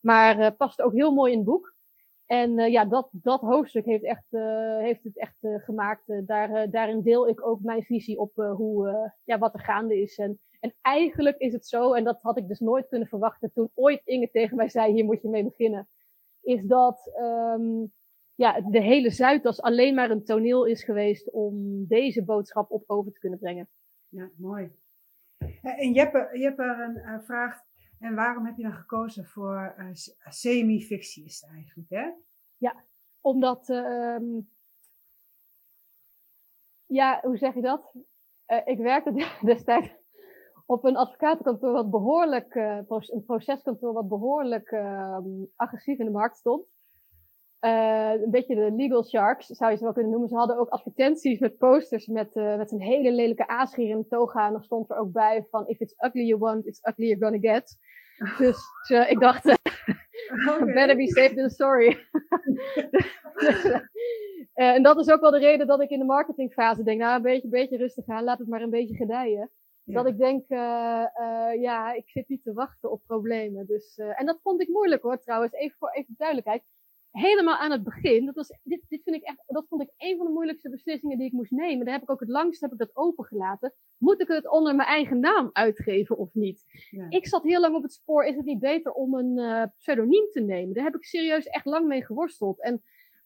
[0.00, 1.74] Maar past ook heel mooi in het boek.
[2.26, 4.26] En ja, dat, dat hoofdstuk heeft, echt,
[4.78, 6.26] heeft het echt gemaakt.
[6.26, 10.18] daar, daarin deel ik ook mijn visie op hoe, ja, wat er gaande is.
[10.18, 13.70] En, en eigenlijk is het zo, en dat had ik dus nooit kunnen verwachten toen
[13.74, 15.88] ooit Inge tegen mij zei, hier moet je mee beginnen
[16.44, 17.92] is dat um,
[18.34, 23.12] ja, de hele Zuidas alleen maar een toneel is geweest om deze boodschap op over
[23.12, 23.68] te kunnen brengen.
[24.08, 24.70] Ja, mooi.
[25.62, 27.64] En Jeppe, Jeppe een, vraagt,
[28.04, 29.88] en waarom heb je dan gekozen voor uh,
[30.28, 32.10] semi-fictie is eigenlijk, hè?
[32.56, 32.84] Ja,
[33.20, 34.48] omdat, um,
[36.86, 37.92] ja, hoe zeg je dat?
[38.46, 39.88] Uh, ik werkte destijds
[40.66, 45.18] op een advocatenkantoor wat behoorlijk, uh, een proceskantoor wat behoorlijk uh,
[45.56, 46.66] agressief in de markt stond.
[47.64, 50.28] Uh, een beetje de legal sharks, zou je ze wel kunnen noemen.
[50.28, 54.46] Ze hadden ook advertenties met posters met, met een hele lelijke aasgier in de toga.
[54.46, 57.24] En dan stond er ook bij van, if it's ugly you want, it's ugly you're
[57.24, 57.78] gonna get.
[58.38, 58.58] Dus
[59.08, 59.46] ik dacht,
[60.48, 60.72] okay.
[60.72, 61.98] better be safe than sorry.
[64.54, 67.22] en dat is ook wel de reden dat ik in de marketingfase denk, nou een
[67.22, 69.50] beetje, beetje rustig aan, laat het maar een beetje gedijen.
[69.84, 69.94] Ja.
[69.94, 73.66] Dat ik denk, uh, uh, ja, ik zit niet te wachten op problemen.
[73.66, 75.52] Dus, uh, en dat vond ik moeilijk hoor, trouwens.
[75.52, 76.62] Even voor even duidelijkheid.
[77.14, 80.16] Helemaal aan het begin, dat, was, dit, dit vind ik echt, dat vond ik een
[80.16, 81.84] van de moeilijkste beslissingen die ik moest nemen.
[81.84, 83.74] Daar heb ik ook het langst heb ik dat opengelaten.
[83.98, 86.64] Moet ik het onder mijn eigen naam uitgeven of niet?
[86.90, 87.06] Ja.
[87.08, 90.40] Ik zat heel lang op het spoor, is het niet beter om een pseudoniem te
[90.40, 90.74] nemen?
[90.74, 92.60] Daar heb ik serieus echt lang mee geworsteld.
[92.60, 92.82] En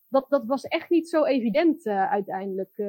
[0.08, 2.82] dat, dat was echt niet zo evident uiteindelijk.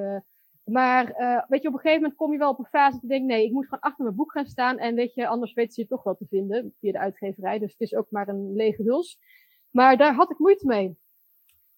[0.70, 3.02] Maar uh, weet je, op een gegeven moment kom je wel op een fase dat
[3.02, 4.78] je denkt, nee, ik moet gewoon achter mijn boek gaan staan.
[4.78, 7.60] En weet je, anders weten ze je toch wel te vinden via de uitgeverij.
[7.60, 9.20] Dus het is ook maar een lege huls.
[9.72, 10.98] Maar daar had ik moeite mee.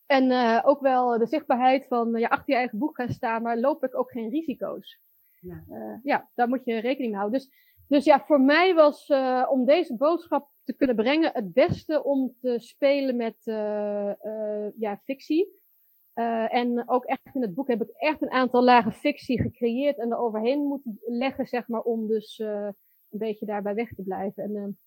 [0.05, 3.57] En uh, ook wel de zichtbaarheid van ja, achter je eigen boek gaan staan, maar
[3.57, 4.99] loop ik ook geen risico's.
[5.39, 7.39] Ja, uh, ja daar moet je rekening mee houden.
[7.39, 7.49] Dus,
[7.87, 12.35] dus ja, voor mij was uh, om deze boodschap te kunnen brengen het beste om
[12.41, 13.35] te spelen met
[14.75, 15.59] ja, fictie.
[16.47, 20.11] En ook echt in het boek heb ik echt een aantal lagen fictie gecreëerd en
[20.11, 22.75] er overheen moeten leggen, zeg maar, om dus een
[23.09, 24.43] beetje daarbij weg te blijven.
[24.43, 24.79] En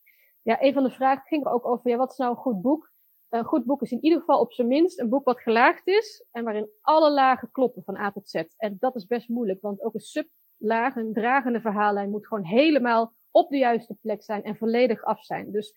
[0.42, 2.62] ja, een van de vragen ging er ook over, ja, wat is nou een goed
[2.62, 2.92] boek?
[3.35, 6.26] Een goed boek is in ieder geval op zijn minst een boek wat gelaagd is
[6.30, 8.35] en waarin alle lagen kloppen van A tot Z.
[8.57, 13.14] En dat is best moeilijk, want ook een sublaag, een dragende verhaallijn moet gewoon helemaal
[13.30, 15.53] op de juiste plek zijn en volledig af zijn.
[15.53, 15.74] Dus,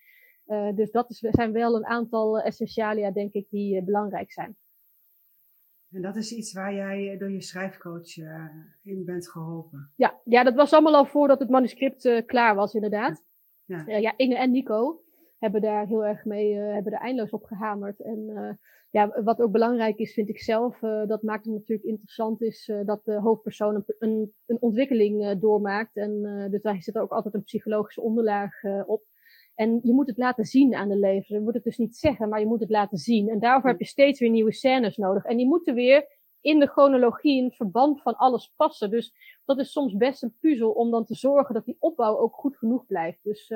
[0.48, 4.58] uh, dus dat is, zijn wel een aantal essentialia, denk ik, die uh, belangrijk zijn.
[5.92, 8.46] En dat is iets waar jij door je schrijfcoach uh,
[8.84, 9.92] in bent geholpen?
[9.96, 13.24] Ja, ja, dat was allemaal al voordat het manuscript klaar was, inderdaad.
[13.66, 13.86] Ja.
[13.86, 15.02] ja, Inge en Nico
[15.40, 18.02] hebben daar heel erg mee, hebben er eindeloos op gehamerd.
[18.02, 18.60] En
[18.90, 22.72] ja, wat ook belangrijk is, vind ik zelf, uh, dat maakt het natuurlijk interessant, is
[22.86, 25.96] dat de hoofdpersoon een, een, een ontwikkeling doormaakt.
[25.96, 29.04] En dus daar zit ook altijd een psychologische onderlaag op.
[29.56, 31.36] En je moet het laten zien aan de lezer.
[31.36, 33.30] Je moet het dus niet zeggen, maar je moet het laten zien.
[33.30, 35.24] En daarvoor heb je steeds weer nieuwe scènes nodig.
[35.24, 36.08] En die moeten weer
[36.42, 38.90] in de chronologie, in het verband van alles passen.
[38.90, 39.14] Dus
[39.46, 42.58] dat is soms best een puzzel om dan te zorgen dat die opbouw ook goed
[42.58, 43.24] genoeg blijft.
[43.24, 43.54] Dus,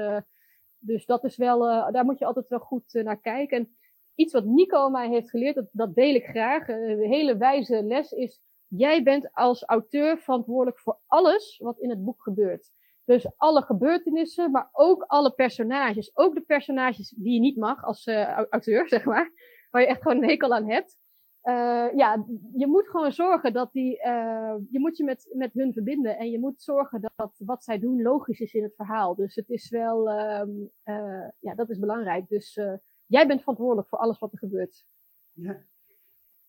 [0.82, 1.60] dus dat is wel,
[1.92, 3.58] daar moet je altijd wel goed naar kijken.
[3.58, 3.76] En
[4.16, 8.12] iets wat Nico mij heeft geleerd, dat, dat deel ik graag, een hele wijze les
[8.12, 12.72] is, jij bent als auteur verantwoordelijk voor alles wat in het boek gebeurt.
[13.06, 16.18] Dus alle gebeurtenissen, maar ook alle personages.
[16.18, 18.08] Ook de personages die je niet mag als
[18.50, 19.32] auteur, zeg maar.
[19.70, 20.98] Waar je echt gewoon een hekel aan hebt.
[21.44, 25.74] Uh, ja, je moet gewoon zorgen dat die, uh, je moet je met, met hun
[25.74, 26.18] verbinden.
[26.18, 29.16] En je moet zorgen dat wat zij doen logisch is in het verhaal.
[29.16, 32.28] Dus het is wel, uh, ja, dat is belangrijk.
[32.28, 32.60] Dus
[33.06, 34.86] jij bent verantwoordelijk voor alles wat er gebeurt.
[35.32, 35.66] Ja.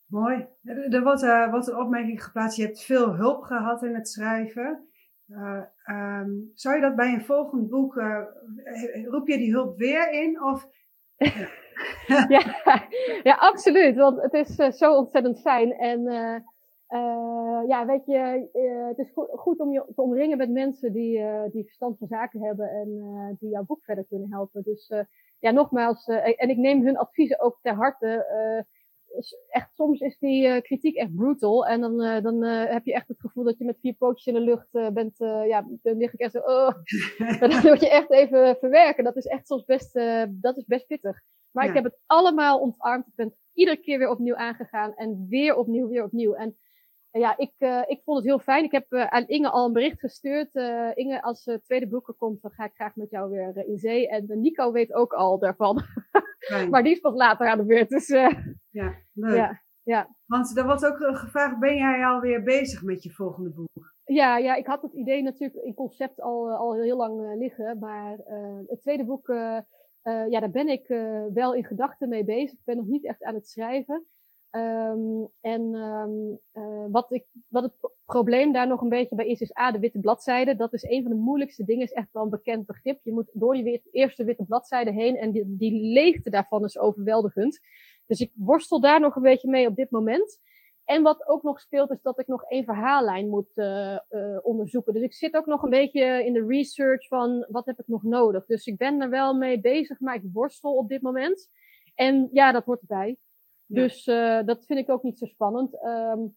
[0.06, 0.46] Mooi.
[0.64, 2.56] Er wordt, wordt een opmerking geplaatst.
[2.56, 4.88] Je hebt veel hulp gehad in het schrijven.
[5.86, 7.94] Um, zou je dat bij een volgend boek,
[9.04, 10.42] roep je die hulp weer in?
[10.42, 10.68] Of...
[12.36, 12.42] ja,
[13.22, 13.96] ja, absoluut.
[13.96, 15.72] Want het is zo ontzettend fijn.
[15.72, 16.02] En
[17.66, 18.48] ja, weet je,
[18.88, 22.70] het is goed, om je te omringen met mensen die, die verstand van zaken hebben
[22.70, 24.62] en die jouw boek verder kunnen helpen.
[24.62, 24.92] Dus
[25.38, 28.26] ja, nogmaals, en ik neem hun adviezen ook ter harte.
[29.48, 31.66] Echt, soms is die uh, kritiek echt brutal.
[31.66, 34.40] En dan, dan heb je echt het gevoel dat je met vier pootjes in de
[34.40, 35.18] lucht bent.
[35.18, 36.38] ja, dan lig ik echt zo.
[36.38, 36.70] Oh.
[37.40, 39.04] dan moet je echt even verwerken.
[39.04, 39.92] Dat is echt soms best,
[40.30, 41.20] dat is best pittig.
[41.50, 41.70] Maar ja.
[41.70, 43.06] ik heb het allemaal ontarmd.
[43.06, 44.94] Ik ben iedere keer weer opnieuw aangegaan.
[44.94, 46.34] En weer opnieuw, weer opnieuw.
[46.34, 46.56] En
[47.10, 47.52] ja, ik,
[47.86, 48.64] ik vond het heel fijn.
[48.64, 50.54] Ik heb aan Inge al een bericht gestuurd.
[50.94, 53.78] Inge, als de tweede boek er komt, dan ga ik graag met jou weer in
[53.78, 54.08] zee.
[54.08, 55.82] En Nico weet ook al daarvan.
[56.70, 57.88] maar die is pas later aan de beurt.
[57.88, 58.06] Dus,
[58.70, 59.36] ja, leuk.
[59.36, 60.16] Ja, ja.
[60.26, 63.94] Want er wordt ook gevraagd, ben jij alweer bezig met je volgende boek?
[64.04, 67.78] Ja, ja ik had het idee natuurlijk in concept al, al heel lang liggen.
[67.78, 68.18] Maar
[68.66, 69.26] het tweede boek,
[70.28, 70.88] ja, daar ben ik
[71.34, 72.58] wel in gedachten mee bezig.
[72.58, 74.06] Ik ben nog niet echt aan het schrijven.
[74.56, 77.72] Um, en um, uh, wat, ik, wat het
[78.04, 80.56] probleem daar nog een beetje bij is, is A, de witte bladzijde.
[80.56, 83.00] Dat is een van de moeilijkste dingen, is echt wel een bekend begrip.
[83.02, 87.60] Je moet door die eerste witte bladzijde heen en die, leegte daarvan is overweldigend.
[88.06, 90.40] Dus ik worstel daar nog een beetje mee op dit moment.
[90.84, 94.92] En wat ook nog speelt, is dat ik nog één verhaallijn moet uh, uh, onderzoeken.
[94.92, 98.02] Dus ik zit ook nog een beetje in de research van wat heb ik nog
[98.02, 98.46] nodig.
[98.46, 101.48] Dus ik ben er wel mee bezig, maar ik worstel op dit moment.
[101.94, 103.16] En ja, dat hoort erbij.
[103.72, 105.84] Dus uh, dat vind ik ook niet zo spannend.
[105.84, 106.36] Um,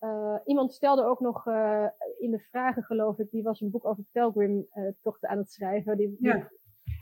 [0.00, 1.86] uh, iemand stelde ook nog uh,
[2.18, 5.96] in de vragen, geloof ik, die was een boek over Pelgrim-tochten aan het schrijven.
[5.96, 6.50] Die, ja.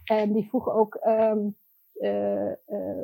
[0.04, 1.56] En die vroeg ook, um,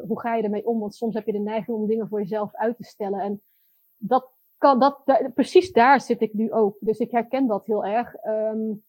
[0.07, 0.81] hoe ga je ermee om?
[0.81, 3.21] Want soms heb je de neiging om dingen voor jezelf uit te stellen.
[3.21, 3.43] En
[3.97, 5.03] dat kan, dat,
[5.35, 6.77] precies daar zit ik nu ook.
[6.81, 8.25] Dus ik herken dat heel erg.
[8.25, 8.85] Um,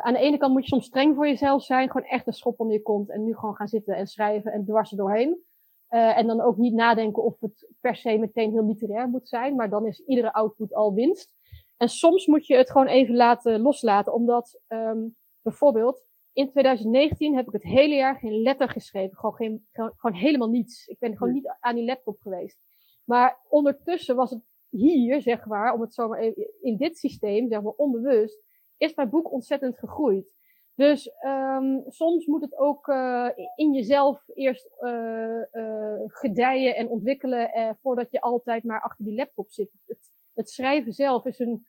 [0.00, 2.60] aan de ene kant moet je soms streng voor jezelf zijn, gewoon echt een schop
[2.60, 5.44] onder je kont en nu gewoon gaan zitten en schrijven en dwars er doorheen.
[5.90, 9.54] Uh, en dan ook niet nadenken of het per se meteen heel literair moet zijn,
[9.54, 11.34] maar dan is iedere output al winst.
[11.76, 16.04] En soms moet je het gewoon even laten loslaten, omdat um, bijvoorbeeld
[16.36, 20.48] in 2019 heb ik het hele jaar geen letter geschreven, gewoon, geen, gewoon, gewoon helemaal
[20.48, 20.86] niets.
[20.86, 22.58] Ik ben gewoon niet aan die laptop geweest.
[23.04, 27.48] Maar ondertussen was het hier, zeg maar, om het zo maar even, in dit systeem,
[27.48, 28.42] zeg maar onbewust,
[28.76, 30.35] is mijn boek ontzettend gegroeid.
[30.76, 37.76] Dus um, soms moet het ook uh, in jezelf eerst uh, uh, gedijen en ontwikkelen
[37.80, 39.70] voordat je altijd maar achter die laptop zit.
[39.86, 41.66] Het, het schrijven zelf is een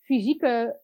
[0.00, 0.80] fysieke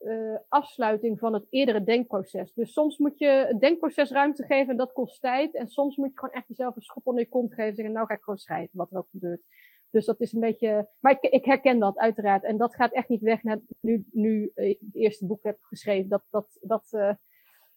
[0.48, 2.52] afsluiting van het eerdere denkproces.
[2.52, 5.54] Dus soms moet je het denkproces ruimte geven en dat kost tijd.
[5.54, 7.94] En soms moet je gewoon echt jezelf een schop onder je kont geven en zeggen,
[7.94, 9.42] nou ga ik gewoon schrijven, wat er ook gebeurt.
[9.90, 12.44] Dus dat is een beetje, maar ik, ik herken dat uiteraard.
[12.44, 16.08] En dat gaat echt niet weg na nu, nu het eerste boek heb geschreven.
[16.08, 17.16] Dat, dat, dat,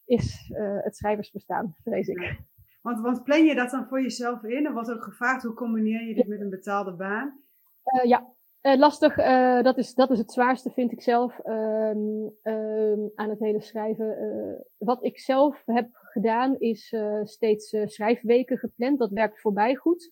[0.10, 2.40] is uh, het schrijversbestaan, vrees ik.
[2.82, 4.66] Want, want plan je dat dan voor jezelf in?
[4.66, 7.42] Er wordt ook gevraagd, hoe combineer je dit met een betaalde baan?
[7.84, 8.34] Uh, ja.
[8.62, 13.30] Uh, lastig, uh, dat, is, dat is het zwaarste, vind ik zelf, um, um, aan
[13.30, 14.18] het hele schrijven.
[14.22, 19.00] Uh, wat ik zelf heb gedaan, is steeds schrijfweken gepland.
[19.00, 20.12] Dat werkt voorbij goed.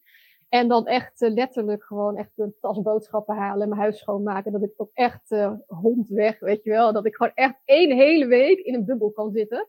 [0.50, 4.52] En dan echt letterlijk gewoon echt een tas boodschappen halen en mijn huis schoonmaken.
[4.52, 5.36] Dat ik ook echt
[5.68, 6.93] hond weg, weet je wel.
[6.93, 9.68] Dat ik gewoon echt één hele week in een bubbel kan zitten.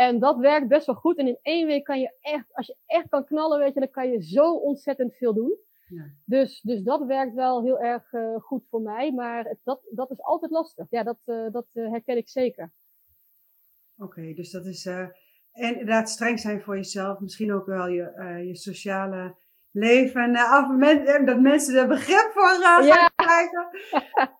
[0.00, 1.18] En dat werkt best wel goed.
[1.18, 3.90] En in één week kan je echt, als je echt kan knallen, weet je, dan
[3.90, 5.58] kan je zo ontzettend veel doen.
[5.88, 6.04] Ja.
[6.24, 9.12] Dus, dus dat werkt wel heel erg uh, goed voor mij.
[9.12, 10.86] Maar dat, dat is altijd lastig.
[10.90, 12.72] Ja, dat, uh, dat uh, herken ik zeker.
[13.96, 14.86] Oké, okay, dus dat is.
[14.86, 15.12] en
[15.52, 17.20] inderdaad streng zijn voor jezelf.
[17.20, 19.36] Misschien ook wel je, je sociale
[19.70, 20.22] leven.
[20.22, 20.68] En af
[21.24, 23.10] dat mensen er begrip voor gaan ja.
[23.16, 23.68] krijgen.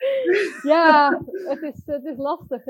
[0.73, 1.21] ja,
[1.53, 2.65] het is, het is lastig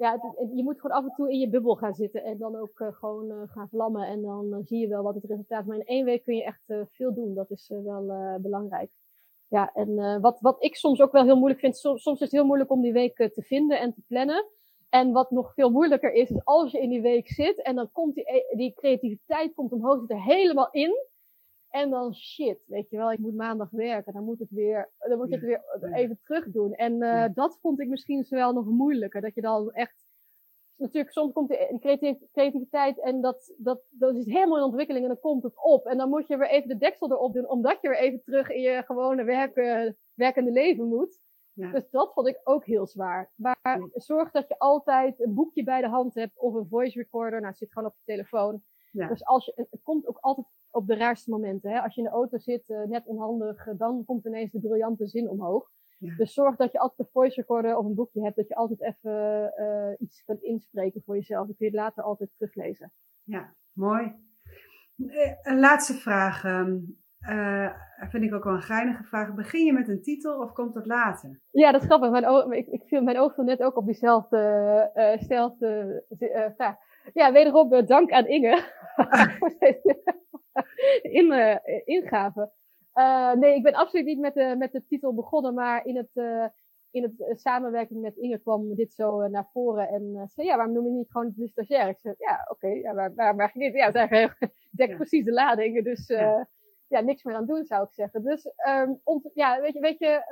[0.00, 2.80] ja, je moet gewoon af en toe in je bubbel gaan zitten en dan ook
[2.80, 4.06] uh, gewoon uh, gaan vlammen.
[4.06, 5.66] En dan uh, zie je wel wat het resultaat is.
[5.66, 7.34] Maar in één week kun je echt veel doen.
[7.34, 8.90] Dat is wel belangrijk.
[9.48, 12.32] Ja, en wat, wat ik soms ook wel heel moeilijk vind, soms, soms is het
[12.32, 14.46] heel moeilijk om die week te vinden en te plannen.
[14.88, 17.90] En wat nog veel moeilijker is, is als je in die week zit en dan
[17.92, 20.92] komt die, e, die creativiteit komt omhoog, zit er helemaal in.
[21.70, 24.12] En dan shit, weet je wel, ik moet maandag werken.
[24.12, 26.72] Dan moet het weer, dan moet je het weer even terug doen.
[26.74, 29.20] En uh, dat vond ik misschien wel nog moeilijker.
[29.20, 30.06] Dat je dan echt,
[30.76, 35.20] natuurlijk, soms komt de creativiteit en dat, dat, dat is helemaal in ontwikkeling en dan
[35.20, 35.86] komt het op.
[35.86, 38.50] En dan moet je weer even de deksel erop doen, omdat je weer even terug
[38.50, 39.54] in je gewone werk,
[40.14, 41.20] werkende leven moet.
[41.52, 41.70] Ja.
[41.70, 43.32] Dus dat vond ik ook heel zwaar.
[43.34, 47.38] Maar zorg dat je altijd een boekje bij de hand hebt of een voice recorder.
[47.38, 48.62] Nou, het zit gewoon op je telefoon.
[48.90, 49.08] Ja.
[49.08, 51.70] Dus als je, het komt ook altijd op de raarste momenten.
[51.70, 51.80] Hè?
[51.80, 55.06] Als je in de auto zit, uh, net onhandig, uh, dan komt ineens de briljante
[55.06, 55.70] zin omhoog.
[55.98, 56.16] Ja.
[56.16, 58.82] Dus zorg dat je altijd een voice recorder of een boekje hebt, dat je altijd
[58.82, 61.46] even uh, iets kunt inspreken voor jezelf.
[61.46, 62.92] Dan kun je het later altijd teruglezen.
[63.22, 64.14] Ja, mooi.
[65.42, 66.44] Een laatste vraag.
[66.44, 66.98] Um,
[68.10, 69.34] vind ik ook wel een geinige vraag.
[69.34, 71.40] Begin je met een titel of komt dat later?
[71.50, 72.10] Ja, dat is grappig.
[72.10, 74.92] Mijn, ik, ik viel mijn oog net ook op diezelfde
[76.56, 76.76] vraag.
[77.12, 78.62] Ja, wederom dank aan Inge
[79.38, 80.02] voor deze
[81.02, 82.50] in, uh, ingave.
[83.38, 86.10] Nee, ik ben absoluut niet met de, met de titel begonnen, maar in het,
[86.90, 89.88] in het samenwerking met Inge kwam dit zo naar voren.
[89.88, 91.88] En zei, ja, waarom noem je niet gewoon de stagiair?
[91.88, 93.74] Ik zei, ja, oké, ja, waar, waar, waar dit?
[93.74, 95.84] Ja, het eigenlijk dekt precies de lading.
[95.84, 96.48] Dus ja.
[96.88, 97.00] ja.
[97.00, 98.22] niks meer aan doen, zou ik zeggen.
[98.22, 99.00] Dus um,
[99.34, 100.22] ja, weet je, weet je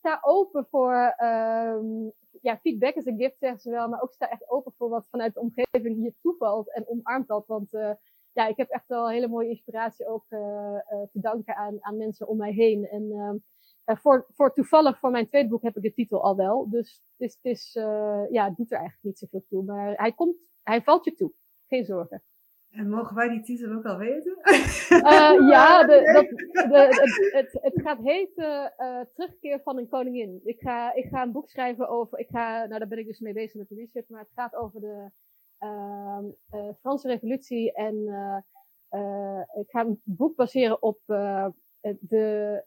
[0.00, 4.28] sta open voor um, ja, feedback is een gift, zeggen ze wel, maar ook sta
[4.28, 7.46] echt open voor wat vanuit de omgeving je toevalt en omarmt dat.
[7.46, 7.92] Want uh,
[8.32, 11.96] ja, ik heb echt wel hele mooie inspiratie ook uh, uh, te danken aan, aan
[11.96, 12.88] mensen om mij heen.
[12.88, 16.70] En uh, voor, voor toevallig voor mijn tweede boek heb ik de titel al wel.
[16.70, 17.72] Dus het is, het is
[18.30, 19.64] ja, het doet er eigenlijk niet zoveel toe.
[19.64, 21.32] Maar hij komt, hij valt je toe.
[21.66, 22.22] Geen zorgen.
[22.70, 24.38] En mogen wij die titel ook al weten?
[24.44, 26.28] Uh, ja, de, dat,
[26.70, 30.40] de, het, het, het, gaat heten uh, Terugkeer van een koningin.
[30.44, 32.18] Ik ga, ik ga een boek schrijven over.
[32.18, 34.54] Ik ga, nou, daar ben ik dus mee bezig met de research, maar het gaat
[34.54, 35.10] over de
[35.60, 36.18] uh,
[36.80, 37.72] Franse Revolutie.
[37.72, 37.96] En
[39.60, 41.00] ik ga een boek baseren op
[42.00, 42.64] de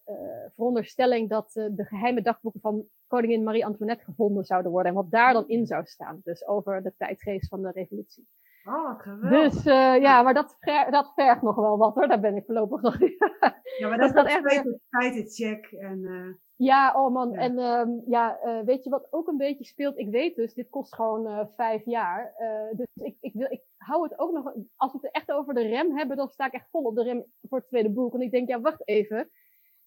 [0.56, 4.92] veronderstelling dat de geheime dagboeken van koningin Marie-Antoinette gevonden zouden worden.
[4.92, 6.22] En wat daar dan in zou staan.
[6.24, 8.28] Dus over de tijdgeest van de revolutie.
[8.66, 9.54] Oh, geweldig.
[9.54, 10.58] Dus uh, ja, maar dat,
[10.90, 12.08] dat vergt nog wel wat hoor.
[12.08, 12.98] Daar ben ik voorlopig nog
[13.80, 15.66] Ja, maar dat, dat is echt een feitencheck.
[15.66, 17.32] En, uh, ja, oh man.
[17.32, 17.40] Ja.
[17.40, 19.98] En um, ja, uh, weet je wat ook een beetje speelt?
[19.98, 22.34] Ik weet dus, dit kost gewoon vijf jaar.
[22.76, 24.54] dus ik, ik, wil, ik hou het ook nog...
[24.76, 27.04] Als we het echt over de rem hebben, dan sta ik echt vol op de
[27.04, 28.12] rem voor het tweede boek.
[28.12, 29.30] Want ik denk, ja, wacht even.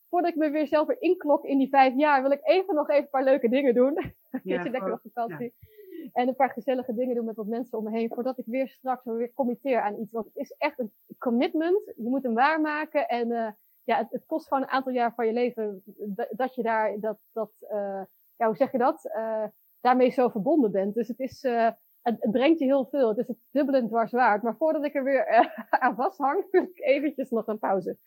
[0.09, 2.89] Voordat ik me weer zelf weer inklok in die vijf jaar, wil ik even nog
[2.89, 3.95] even een paar leuke dingen doen.
[4.43, 5.55] Ja, je lekker op vakantie.
[5.59, 5.76] Ja.
[6.12, 8.11] En een paar gezellige dingen doen met wat mensen om me heen.
[8.14, 10.12] Voordat ik weer straks weer committeer aan iets.
[10.12, 11.92] Want het is echt een commitment.
[11.96, 13.09] Je moet hem waarmaken.
[13.09, 13.48] En uh,
[13.84, 15.82] ja, het, kost gewoon een aantal jaar van je leven.
[16.30, 18.02] Dat je daar, dat, dat uh,
[18.36, 19.04] ja, hoe zeg je dat?
[19.16, 19.44] Uh,
[19.80, 20.94] daarmee zo verbonden bent.
[20.94, 23.09] Dus het is, het, het, brengt je heel veel.
[23.09, 24.42] Het is het dubbelend dwars waard.
[24.42, 27.98] Maar voordat ik er weer aan vasthang, wil ik eventjes nog een pauze.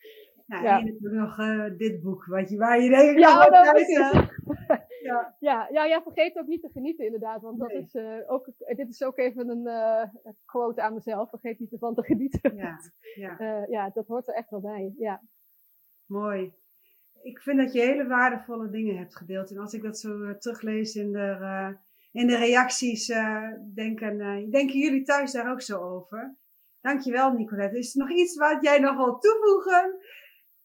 [0.49, 0.79] Nou, ja.
[0.79, 1.35] en nog
[1.77, 3.87] dit boek, wat je, waar je denkt, ja, dat is
[5.09, 5.35] ja.
[5.39, 7.41] Ja, ja, ja, vergeet ook niet te genieten inderdaad.
[7.41, 11.29] Want dat is, uh, ook, dit is ook even een uh, quote aan mezelf.
[11.29, 12.55] Vergeet niet ervan te genieten.
[12.55, 12.77] Ja,
[13.37, 13.65] ja.
[13.69, 14.93] Ja, dat hoort er echt wel bij.
[14.97, 15.21] Ja.
[16.05, 16.53] Mooi.
[17.21, 19.51] Ik vind dat je hele waardevolle dingen hebt gedeeld.
[19.51, 21.77] En als ik dat zo teruglees in de,
[22.11, 23.07] in de reacties,
[23.73, 24.17] denken,
[24.51, 26.37] denken jullie thuis daar ook zo over?
[26.81, 27.77] Dankjewel Nicolette.
[27.77, 29.98] Is er nog iets wat jij nog wil toevoegen?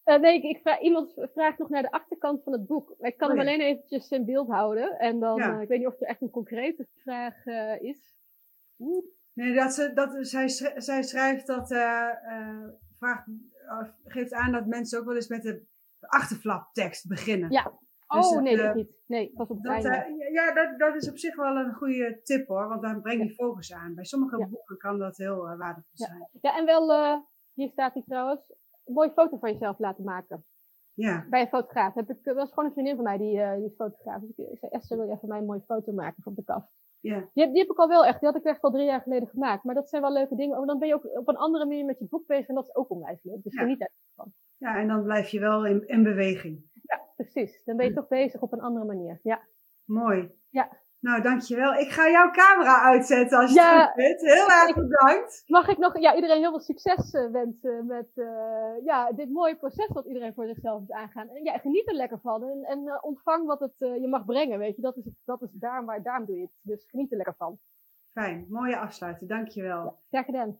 [0.05, 2.95] Uh, nee, ik, ik vraag, iemand vraagt nog naar de achterkant van het boek.
[2.99, 4.99] Ik kan oh, hem alleen eventjes in beeld houden.
[4.99, 5.55] En dan, ja.
[5.55, 8.15] uh, ik weet niet of er echt een concrete vraag uh, is.
[8.79, 9.05] Oeh.
[9.33, 11.69] Nee, dat ze, dat, zij, zij schrijft dat,
[12.99, 13.27] vraagt,
[14.05, 15.63] geeft aan dat mensen ook wel eens met de
[16.01, 17.51] achterflaptekst beginnen.
[17.51, 17.79] Ja.
[18.09, 18.91] Dus Oh, nee, eh, dat niet.
[19.07, 22.47] Nee, was op Dat, eh, ja, dat, dat is op zich wel een goede tip
[22.47, 23.95] hoor, want dan breng je focus aan.
[23.95, 24.47] Bij sommige Ja.
[24.47, 26.07] boeken kan dat heel eh, waardevol Ja.
[26.07, 26.29] zijn.
[26.41, 27.19] Ja, en wel, eh,
[27.55, 28.41] hier staat hij trouwens,
[28.85, 30.45] een mooie foto van jezelf laten maken.
[30.95, 31.95] Ja, Bij een fotograaf.
[31.95, 34.21] Heb ik, dat was gewoon een vriendin van mij, die, eh die is fotograaf.
[34.21, 36.45] Dus ik, ik zei, Esther, wil je even mij een mooie foto maken van de
[36.45, 36.69] kast?
[37.01, 38.85] ja, Die, heb- die heb ik al wel echt, die had ik echt al drie
[38.85, 39.65] jaar geleden gemaakt.
[39.65, 40.59] Maar dat zijn wel leuke dingen.
[40.59, 42.65] Oh, dan ben je ook op een andere manier met je boek bezig en dat
[42.65, 43.43] is ook onwijs leuk.
[43.43, 43.61] Dus Ja.
[43.63, 43.91] geniet er.
[44.57, 46.63] ja, en dan blijf je wel in, in beweging.
[46.83, 47.65] Ja, precies.
[47.65, 49.21] Dan ben je toch bezig op een andere manier.
[49.23, 49.43] Ja.
[49.85, 50.31] Mooi.
[50.51, 50.83] Ja.
[51.05, 51.75] Nou, dankjewel.
[51.75, 53.79] Ik ga jouw camera uitzetten als je Ja.
[53.79, 54.21] het goed vindt.
[54.21, 55.45] Heel erg bedankt.
[55.47, 59.57] Mag ik nog ja, iedereen heel veel succes eh, wensen met eh, ja, dit mooie
[59.57, 61.29] proces wat iedereen voor zichzelf moet aangaan.
[61.29, 64.25] En ja, geniet er lekker van en, en eh, ontvang wat het eh, je mag
[64.25, 64.83] brengen, weet je.
[64.83, 66.53] Dat is, dat is daar, waar, daarom doe je het.
[66.61, 67.59] Dus geniet er lekker van.
[68.13, 69.27] Fijn, mooie afsluiten.
[69.27, 69.99] Dankjewel.
[70.11, 70.59] Graag gedaan.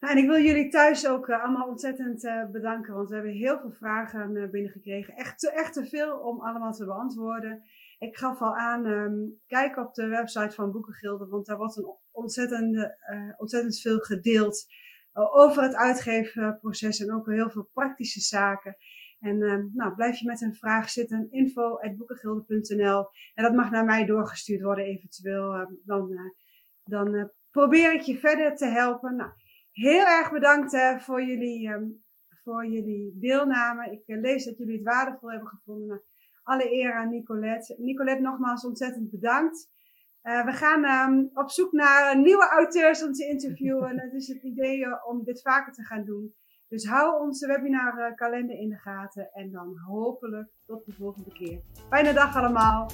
[0.00, 3.32] Nou, en ik wil jullie thuis ook eh, allemaal ontzettend eh, bedanken, want we hebben
[3.32, 5.14] heel veel vragen uh, binnengekregen.
[5.14, 7.62] Echt te, echt te veel om allemaal te beantwoorden.
[7.98, 11.96] Ik gaf al aan, um, kijk op de website van Boekengilde, want daar wordt een
[12.10, 14.66] ontzettend, uh, ontzettend veel gedeeld
[15.14, 18.76] uh, over het uitgeefproces en ook heel veel praktische zaken.
[19.20, 24.04] En uh, nou, blijf je met een vraag zitten, info.boekengilde.nl en dat mag naar mij
[24.04, 25.54] doorgestuurd worden eventueel.
[25.54, 26.20] Uh, dan uh,
[26.84, 29.16] dan probeer ik je verder te helpen.
[29.16, 29.30] Nou,
[29.72, 31.70] heel erg bedankt voor, jullie,
[32.42, 33.90] voor jullie deelname.
[33.90, 36.02] Ik lees dat jullie het waardevol hebben gevonden.
[36.46, 37.74] Alle eer aan Nicolette.
[37.78, 39.68] Nicolette, nogmaals ontzettend bedankt.
[40.22, 43.98] Uh, we gaan um, op zoek naar nieuwe auteurs om te interviewen.
[44.00, 46.34] Het is het idee om dit vaker te gaan doen.
[46.68, 49.30] Dus hou onze webinarkalender in de gaten.
[49.32, 51.60] En dan hopelijk tot de volgende keer.
[51.88, 52.90] Fijne dag allemaal.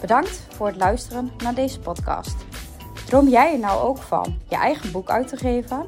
[0.00, 2.46] Bedankt voor het luisteren naar deze podcast.
[3.06, 5.86] Droom jij er nou ook van je eigen boek uit te geven?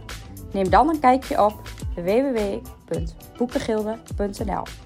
[0.52, 1.62] Neem dan een kijkje op
[1.94, 4.85] www.boekengilde.nl.